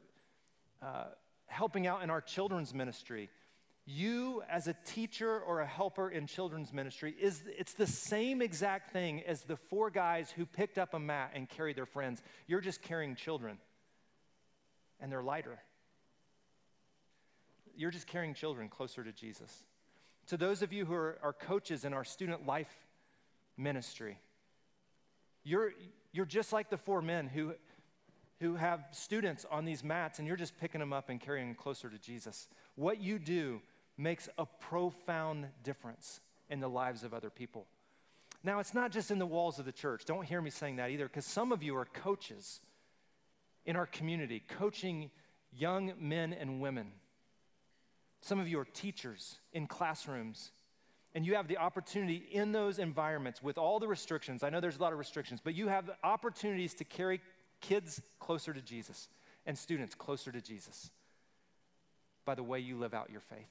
uh, 0.82 1.04
helping 1.46 1.86
out 1.86 2.02
in 2.02 2.10
our 2.10 2.20
children's 2.20 2.74
ministry, 2.74 3.30
you 3.86 4.42
as 4.48 4.66
a 4.66 4.74
teacher 4.86 5.40
or 5.40 5.60
a 5.60 5.66
helper 5.66 6.08
in 6.08 6.26
children's 6.26 6.72
ministry 6.72 7.14
is 7.20 7.42
it's 7.46 7.74
the 7.74 7.86
same 7.86 8.40
exact 8.40 8.90
thing 8.92 9.22
as 9.26 9.42
the 9.42 9.56
four 9.56 9.90
guys 9.90 10.30
who 10.30 10.46
picked 10.46 10.78
up 10.78 10.94
a 10.94 10.98
mat 10.98 11.32
and 11.34 11.48
carried 11.48 11.76
their 11.76 11.86
friends. 11.86 12.22
You're 12.46 12.62
just 12.62 12.80
carrying 12.80 13.14
children 13.14 13.58
and 15.00 15.12
they're 15.12 15.22
lighter. 15.22 15.58
You're 17.76 17.90
just 17.90 18.06
carrying 18.06 18.34
children 18.34 18.68
closer 18.68 19.04
to 19.04 19.12
jesus. 19.12 19.64
To 20.28 20.38
those 20.38 20.62
of 20.62 20.72
you 20.72 20.86
who 20.86 20.94
are, 20.94 21.18
are 21.22 21.34
coaches 21.34 21.84
in 21.84 21.92
our 21.92 22.04
student 22.04 22.46
life 22.46 22.72
ministry 23.58 24.18
you're, 25.44 25.72
you're 26.12 26.24
just 26.24 26.52
like 26.52 26.70
the 26.70 26.78
four 26.78 27.02
men 27.02 27.28
who, 27.28 27.54
who 28.40 28.56
have 28.56 28.80
students 28.90 29.44
on 29.50 29.64
these 29.64 29.84
mats 29.84 30.18
and 30.18 30.26
you're 30.26 30.36
just 30.36 30.58
picking 30.58 30.80
them 30.80 30.92
up 30.92 31.10
and 31.10 31.20
carrying 31.20 31.48
them 31.48 31.54
closer 31.54 31.88
to 31.90 31.98
jesus. 31.98 32.48
What 32.74 33.00
you 33.00 33.18
do 33.18 33.60
makes 33.96 34.28
a 34.38 34.46
profound 34.46 35.46
difference 35.62 36.20
in 36.50 36.60
the 36.60 36.68
lives 36.68 37.04
of 37.04 37.14
other 37.14 37.30
people. 37.30 37.66
Now, 38.42 38.58
it's 38.58 38.74
not 38.74 38.92
just 38.92 39.10
in 39.10 39.18
the 39.18 39.26
walls 39.26 39.58
of 39.58 39.64
the 39.64 39.72
church. 39.72 40.04
Don't 40.04 40.24
hear 40.24 40.42
me 40.42 40.50
saying 40.50 40.76
that 40.76 40.90
either, 40.90 41.06
because 41.06 41.24
some 41.24 41.52
of 41.52 41.62
you 41.62 41.76
are 41.76 41.86
coaches 41.86 42.60
in 43.64 43.76
our 43.76 43.86
community, 43.86 44.42
coaching 44.46 45.10
young 45.56 45.94
men 45.98 46.34
and 46.34 46.60
women. 46.60 46.88
Some 48.20 48.40
of 48.40 48.48
you 48.48 48.58
are 48.58 48.66
teachers 48.66 49.38
in 49.52 49.66
classrooms, 49.66 50.50
and 51.14 51.24
you 51.24 51.36
have 51.36 51.48
the 51.48 51.56
opportunity 51.56 52.16
in 52.32 52.52
those 52.52 52.78
environments 52.78 53.42
with 53.42 53.56
all 53.56 53.78
the 53.78 53.88
restrictions. 53.88 54.42
I 54.42 54.50
know 54.50 54.60
there's 54.60 54.76
a 54.76 54.82
lot 54.82 54.92
of 54.92 54.98
restrictions, 54.98 55.40
but 55.42 55.54
you 55.54 55.68
have 55.68 55.90
opportunities 56.02 56.74
to 56.74 56.84
carry 56.84 57.20
kids 57.60 58.02
closer 58.18 58.52
to 58.52 58.60
Jesus 58.60 59.08
and 59.46 59.56
students 59.56 59.94
closer 59.94 60.30
to 60.32 60.40
Jesus 60.40 60.90
by 62.26 62.34
the 62.34 62.42
way 62.42 62.58
you 62.58 62.76
live 62.76 62.92
out 62.92 63.10
your 63.10 63.20
faith 63.20 63.48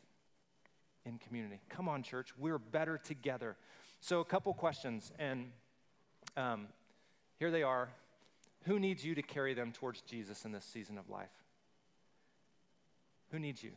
in 1.06 1.18
community. 1.18 1.60
Come 1.70 1.90
on, 1.90 2.04
church, 2.04 2.30
we're 2.38 2.58
better 2.58 2.98
together. 2.98 3.56
So, 4.00 4.20
a 4.20 4.26
couple 4.26 4.54
questions, 4.54 5.12
and 5.20 5.52
um, 6.36 6.68
here 7.40 7.52
they 7.52 7.64
are. 7.64 7.90
Who 8.66 8.80
needs 8.80 9.04
you 9.04 9.16
to 9.16 9.22
carry 9.22 9.54
them 9.54 9.72
towards 9.72 10.02
Jesus 10.02 10.46
in 10.46 10.52
this 10.52 10.66
season 10.66 10.98
of 10.98 11.10
life? 11.10 11.32
Who 13.32 13.40
needs 13.40 13.64
you 13.64 13.72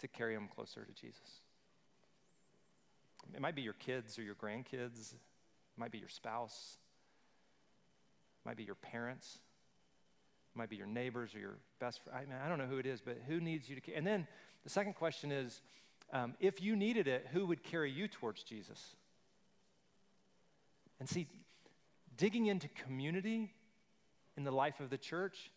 to 0.00 0.08
carry 0.08 0.34
them 0.34 0.48
closer 0.54 0.84
to 0.84 0.92
Jesus? 0.92 1.40
It 3.34 3.40
might 3.40 3.54
be 3.54 3.62
your 3.62 3.74
kids 3.74 4.18
or 4.18 4.22
your 4.22 4.34
grandkids, 4.34 5.12
it 5.12 5.78
might 5.78 5.90
be 5.90 5.98
your 5.98 6.08
spouse, 6.08 6.78
it 8.44 8.48
might 8.48 8.56
be 8.56 8.62
your 8.62 8.76
parents, 8.76 9.38
it 10.54 10.58
might 10.58 10.70
be 10.70 10.76
your 10.76 10.86
neighbors 10.86 11.34
or 11.34 11.38
your 11.38 11.58
best 11.80 12.04
friend. 12.04 12.18
I, 12.18 12.20
mean, 12.30 12.40
I 12.44 12.48
don't 12.48 12.58
know 12.58 12.66
who 12.66 12.78
it 12.78 12.86
is, 12.86 13.00
but 13.00 13.18
who 13.26 13.40
needs 13.40 13.68
you 13.68 13.80
to? 13.80 13.94
And 13.94 14.06
then 14.06 14.26
the 14.64 14.70
second 14.70 14.94
question 14.94 15.32
is, 15.32 15.60
um, 16.12 16.34
if 16.40 16.62
you 16.62 16.76
needed 16.76 17.08
it, 17.08 17.26
who 17.32 17.46
would 17.46 17.62
carry 17.62 17.90
you 17.90 18.08
towards 18.08 18.42
Jesus? 18.42 18.94
And 20.98 21.08
see, 21.08 21.26
Digging 22.16 22.46
into 22.46 22.68
community 22.68 23.52
in 24.36 24.44
the 24.44 24.50
life 24.50 24.80
of 24.80 24.88
the 24.88 24.96
church 24.96 25.50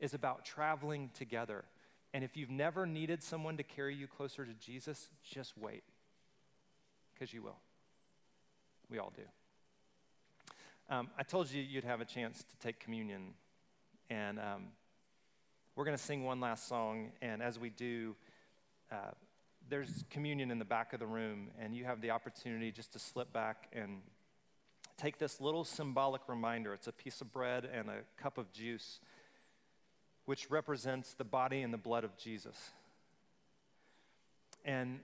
is 0.00 0.14
about 0.14 0.44
traveling 0.44 1.10
together. 1.14 1.64
And 2.12 2.24
if 2.24 2.36
you've 2.36 2.50
never 2.50 2.86
needed 2.86 3.22
someone 3.22 3.56
to 3.58 3.62
carry 3.62 3.94
you 3.94 4.06
closer 4.08 4.44
to 4.44 4.52
Jesus, 4.54 5.10
just 5.22 5.56
wait, 5.56 5.84
because 7.14 7.32
you 7.32 7.42
will. 7.42 7.58
We 8.90 8.98
all 8.98 9.12
do. 9.14 9.22
Um, 10.88 11.08
I 11.18 11.22
told 11.22 11.50
you 11.50 11.62
you'd 11.62 11.84
have 11.84 12.00
a 12.00 12.04
chance 12.04 12.42
to 12.42 12.56
take 12.58 12.80
communion, 12.80 13.34
and 14.10 14.38
um, 14.38 14.62
we're 15.74 15.84
going 15.84 15.96
to 15.96 16.02
sing 16.02 16.24
one 16.24 16.40
last 16.40 16.68
song. 16.68 17.12
And 17.22 17.42
as 17.42 17.58
we 17.58 17.70
do, 17.70 18.16
uh, 18.90 19.10
there's 19.68 20.04
communion 20.10 20.50
in 20.50 20.58
the 20.58 20.64
back 20.64 20.92
of 20.92 21.00
the 21.00 21.06
room, 21.06 21.48
and 21.60 21.74
you 21.74 21.84
have 21.84 22.00
the 22.00 22.10
opportunity 22.10 22.70
just 22.70 22.92
to 22.92 22.98
slip 22.98 23.32
back 23.32 23.68
and 23.72 24.00
take 24.96 25.18
this 25.18 25.40
little 25.40 25.64
symbolic 25.64 26.22
reminder. 26.28 26.72
It's 26.72 26.86
a 26.86 26.92
piece 26.92 27.20
of 27.20 27.32
bread 27.32 27.68
and 27.72 27.88
a 27.88 27.98
cup 28.20 28.38
of 28.38 28.52
juice, 28.52 29.00
which 30.24 30.50
represents 30.50 31.14
the 31.14 31.24
body 31.24 31.62
and 31.62 31.72
the 31.72 31.78
blood 31.78 32.04
of 32.04 32.16
Jesus. 32.16 32.56
And 34.64 35.00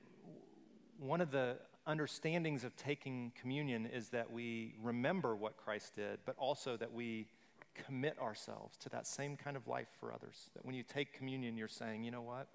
one 0.98 1.20
of 1.20 1.31
the 1.31 1.57
understandings 1.87 2.64
of 2.64 2.77
taking 2.77 3.33
communion 3.40 3.87
is 3.87 4.11
that 4.11 4.31
we 4.33 4.75
remember 4.83 5.35
what 5.35 5.57
Christ 5.57 5.96
did, 5.96 6.20
but 6.25 6.37
also 6.38 6.77
that 6.77 6.92
we 6.92 7.27
commit 7.75 8.18
ourselves 8.20 8.77
to 8.79 8.88
that 8.90 9.07
same 9.07 9.37
kind 9.37 9.57
of 9.57 9.66
life 9.66 9.88
for 9.98 10.12
others. 10.12 10.51
That 10.55 10.64
when 10.64 10.75
you 10.75 10.83
take 10.83 11.12
communion, 11.12 11.57
you're 11.57 11.68
saying, 11.68 12.05
you 12.05 12.11
know 12.11 12.22
what? 12.22 12.48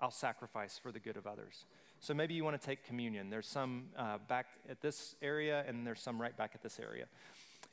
I'll 0.00 0.10
sacrifice 0.10 0.78
for 0.82 0.92
the 0.92 0.98
good 0.98 1.16
of 1.16 1.26
others. 1.26 1.66
So 2.00 2.14
maybe 2.14 2.32
you 2.32 2.44
want 2.44 2.60
to 2.60 2.66
take 2.66 2.84
communion. 2.84 3.28
There's 3.28 3.46
some 3.46 3.84
uh, 3.96 4.18
back 4.26 4.46
at 4.68 4.80
this 4.80 5.14
area, 5.20 5.64
and 5.68 5.86
there's 5.86 6.00
some 6.00 6.20
right 6.20 6.36
back 6.36 6.52
at 6.54 6.62
this 6.62 6.80
area. 6.80 7.06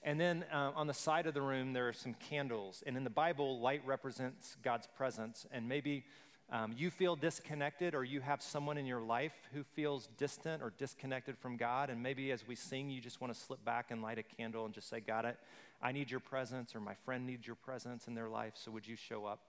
And 0.04 0.20
then 0.20 0.46
uh, 0.54 0.72
on 0.76 0.88
the 0.88 0.94
side 0.94 1.28
of 1.28 1.34
the 1.34 1.42
room, 1.42 1.74
there 1.74 1.88
are 1.88 1.94
some 1.94 2.14
candles. 2.30 2.84
And 2.86 2.98
in 2.98 3.04
the 3.04 3.10
Bible, 3.10 3.60
light 3.60 3.82
represents 3.86 4.58
God's 4.64 4.88
presence. 4.98 5.46
And 5.52 5.68
maybe 5.68 6.04
um, 6.52 6.74
you 6.78 6.92
feel 6.92 7.16
disconnected, 7.16 7.96
or 7.96 8.04
you 8.04 8.22
have 8.22 8.42
someone 8.42 8.78
in 8.78 8.86
your 8.86 9.02
life 9.02 9.34
who 9.54 9.64
feels 9.64 10.08
distant 10.18 10.62
or 10.62 10.74
disconnected 10.78 11.38
from 11.38 11.58
God. 11.58 11.90
And 11.90 12.04
maybe 12.04 12.32
as 12.32 12.48
we 12.48 12.56
sing, 12.56 12.90
you 12.90 13.02
just 13.02 13.22
want 13.22 13.34
to 13.34 13.40
slip 13.40 13.64
back 13.66 13.92
and 13.92 14.02
light 14.02 14.18
a 14.18 14.24
candle 14.24 14.66
and 14.66 14.74
just 14.74 14.90
say, 14.90 15.00
God, 15.00 15.26
I, 15.26 15.34
I 15.82 15.92
need 15.94 16.12
your 16.12 16.20
presence, 16.20 16.76
or 16.76 16.80
my 16.80 16.96
friend 17.06 17.26
needs 17.26 17.48
your 17.48 17.56
presence 17.56 18.08
in 18.08 18.14
their 18.14 18.30
life. 18.30 18.54
So 18.56 18.72
would 18.72 18.88
you 18.88 18.96
show 18.96 19.26
up 19.26 19.40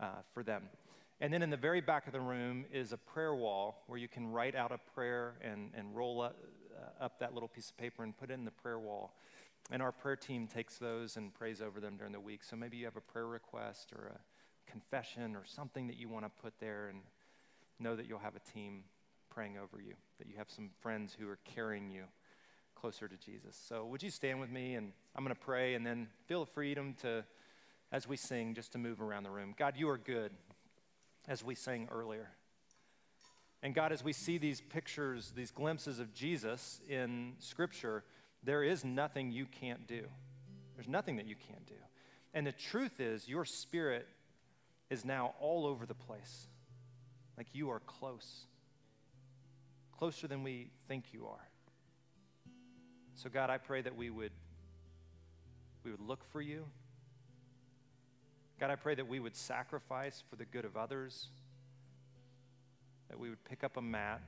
uh, 0.00 0.06
for 0.32 0.42
them? 0.42 0.62
And 1.22 1.32
then 1.32 1.40
in 1.40 1.50
the 1.50 1.56
very 1.56 1.80
back 1.80 2.08
of 2.08 2.12
the 2.12 2.20
room 2.20 2.64
is 2.72 2.92
a 2.92 2.96
prayer 2.96 3.32
wall 3.32 3.84
where 3.86 3.96
you 3.96 4.08
can 4.08 4.26
write 4.26 4.56
out 4.56 4.72
a 4.72 4.78
prayer 4.92 5.34
and, 5.40 5.70
and 5.72 5.94
roll 5.94 6.20
up, 6.20 6.36
uh, 6.76 7.04
up 7.04 7.20
that 7.20 7.32
little 7.32 7.48
piece 7.48 7.70
of 7.70 7.76
paper 7.76 8.02
and 8.02 8.18
put 8.18 8.30
it 8.30 8.34
in 8.34 8.44
the 8.44 8.50
prayer 8.50 8.80
wall. 8.80 9.14
And 9.70 9.80
our 9.80 9.92
prayer 9.92 10.16
team 10.16 10.48
takes 10.48 10.78
those 10.78 11.16
and 11.16 11.32
prays 11.32 11.62
over 11.62 11.78
them 11.78 11.96
during 11.96 12.12
the 12.12 12.18
week. 12.18 12.42
So 12.42 12.56
maybe 12.56 12.76
you 12.76 12.86
have 12.86 12.96
a 12.96 13.00
prayer 13.00 13.28
request 13.28 13.92
or 13.92 14.16
a 14.16 14.68
confession 14.68 15.36
or 15.36 15.44
something 15.46 15.86
that 15.86 15.96
you 15.96 16.08
want 16.08 16.24
to 16.24 16.42
put 16.42 16.54
there 16.58 16.88
and 16.88 17.02
know 17.78 17.94
that 17.94 18.08
you'll 18.08 18.18
have 18.18 18.34
a 18.34 18.52
team 18.52 18.82
praying 19.30 19.58
over 19.58 19.80
you, 19.80 19.94
that 20.18 20.26
you 20.26 20.34
have 20.38 20.50
some 20.50 20.70
friends 20.80 21.16
who 21.16 21.28
are 21.28 21.38
carrying 21.44 21.88
you 21.88 22.02
closer 22.74 23.06
to 23.06 23.16
Jesus. 23.16 23.56
So 23.68 23.86
would 23.86 24.02
you 24.02 24.10
stand 24.10 24.40
with 24.40 24.50
me 24.50 24.74
and 24.74 24.90
I'm 25.14 25.22
going 25.22 25.32
to 25.32 25.40
pray 25.40 25.74
and 25.74 25.86
then 25.86 26.08
feel 26.26 26.44
the 26.44 26.50
freedom 26.50 26.96
to, 27.02 27.24
as 27.92 28.08
we 28.08 28.16
sing, 28.16 28.54
just 28.54 28.72
to 28.72 28.78
move 28.78 29.00
around 29.00 29.22
the 29.22 29.30
room. 29.30 29.54
God, 29.56 29.74
you 29.76 29.88
are 29.88 29.98
good 29.98 30.32
as 31.28 31.44
we 31.44 31.54
sang 31.54 31.88
earlier. 31.90 32.30
And 33.62 33.74
God, 33.74 33.92
as 33.92 34.02
we 34.02 34.12
see 34.12 34.38
these 34.38 34.60
pictures, 34.60 35.32
these 35.36 35.50
glimpses 35.50 35.98
of 36.00 36.12
Jesus 36.12 36.80
in 36.88 37.34
Scripture, 37.38 38.02
there 38.42 38.64
is 38.64 38.84
nothing 38.84 39.30
you 39.30 39.46
can't 39.46 39.86
do. 39.86 40.02
There's 40.74 40.88
nothing 40.88 41.16
that 41.16 41.26
you 41.26 41.36
can't 41.36 41.64
do. 41.66 41.74
And 42.34 42.46
the 42.46 42.52
truth 42.52 42.98
is, 42.98 43.28
your 43.28 43.44
spirit 43.44 44.08
is 44.90 45.04
now 45.04 45.34
all 45.38 45.64
over 45.64 45.86
the 45.86 45.94
place. 45.94 46.48
Like 47.38 47.46
you 47.52 47.70
are 47.70 47.80
close, 47.80 48.46
closer 49.96 50.26
than 50.26 50.42
we 50.42 50.70
think 50.88 51.12
you 51.12 51.26
are. 51.26 51.48
So, 53.14 53.30
God, 53.30 53.48
I 53.48 53.58
pray 53.58 53.82
that 53.82 53.94
we 53.94 54.10
would, 54.10 54.32
we 55.84 55.92
would 55.92 56.00
look 56.00 56.24
for 56.32 56.40
you 56.40 56.64
God, 58.60 58.70
I 58.70 58.76
pray 58.76 58.94
that 58.94 59.08
we 59.08 59.18
would 59.18 59.34
sacrifice 59.34 60.22
for 60.30 60.36
the 60.36 60.44
good 60.44 60.64
of 60.64 60.76
others, 60.76 61.28
that 63.08 63.18
we 63.18 63.28
would 63.28 63.42
pick 63.44 63.64
up 63.64 63.76
a 63.76 63.82
mat 63.82 64.22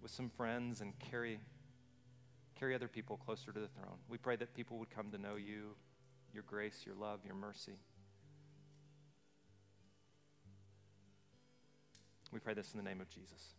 with 0.00 0.10
some 0.10 0.30
friends 0.30 0.80
and 0.80 0.92
carry, 0.98 1.40
carry 2.58 2.74
other 2.74 2.88
people 2.88 3.16
closer 3.16 3.52
to 3.52 3.60
the 3.60 3.68
throne. 3.68 3.98
We 4.08 4.18
pray 4.18 4.36
that 4.36 4.54
people 4.54 4.78
would 4.78 4.90
come 4.90 5.10
to 5.10 5.18
know 5.18 5.36
you, 5.36 5.74
your 6.32 6.44
grace, 6.44 6.82
your 6.86 6.94
love, 6.94 7.20
your 7.24 7.34
mercy. 7.34 7.76
We 12.32 12.38
pray 12.38 12.54
this 12.54 12.72
in 12.72 12.78
the 12.78 12.84
name 12.84 13.00
of 13.00 13.10
Jesus. 13.10 13.54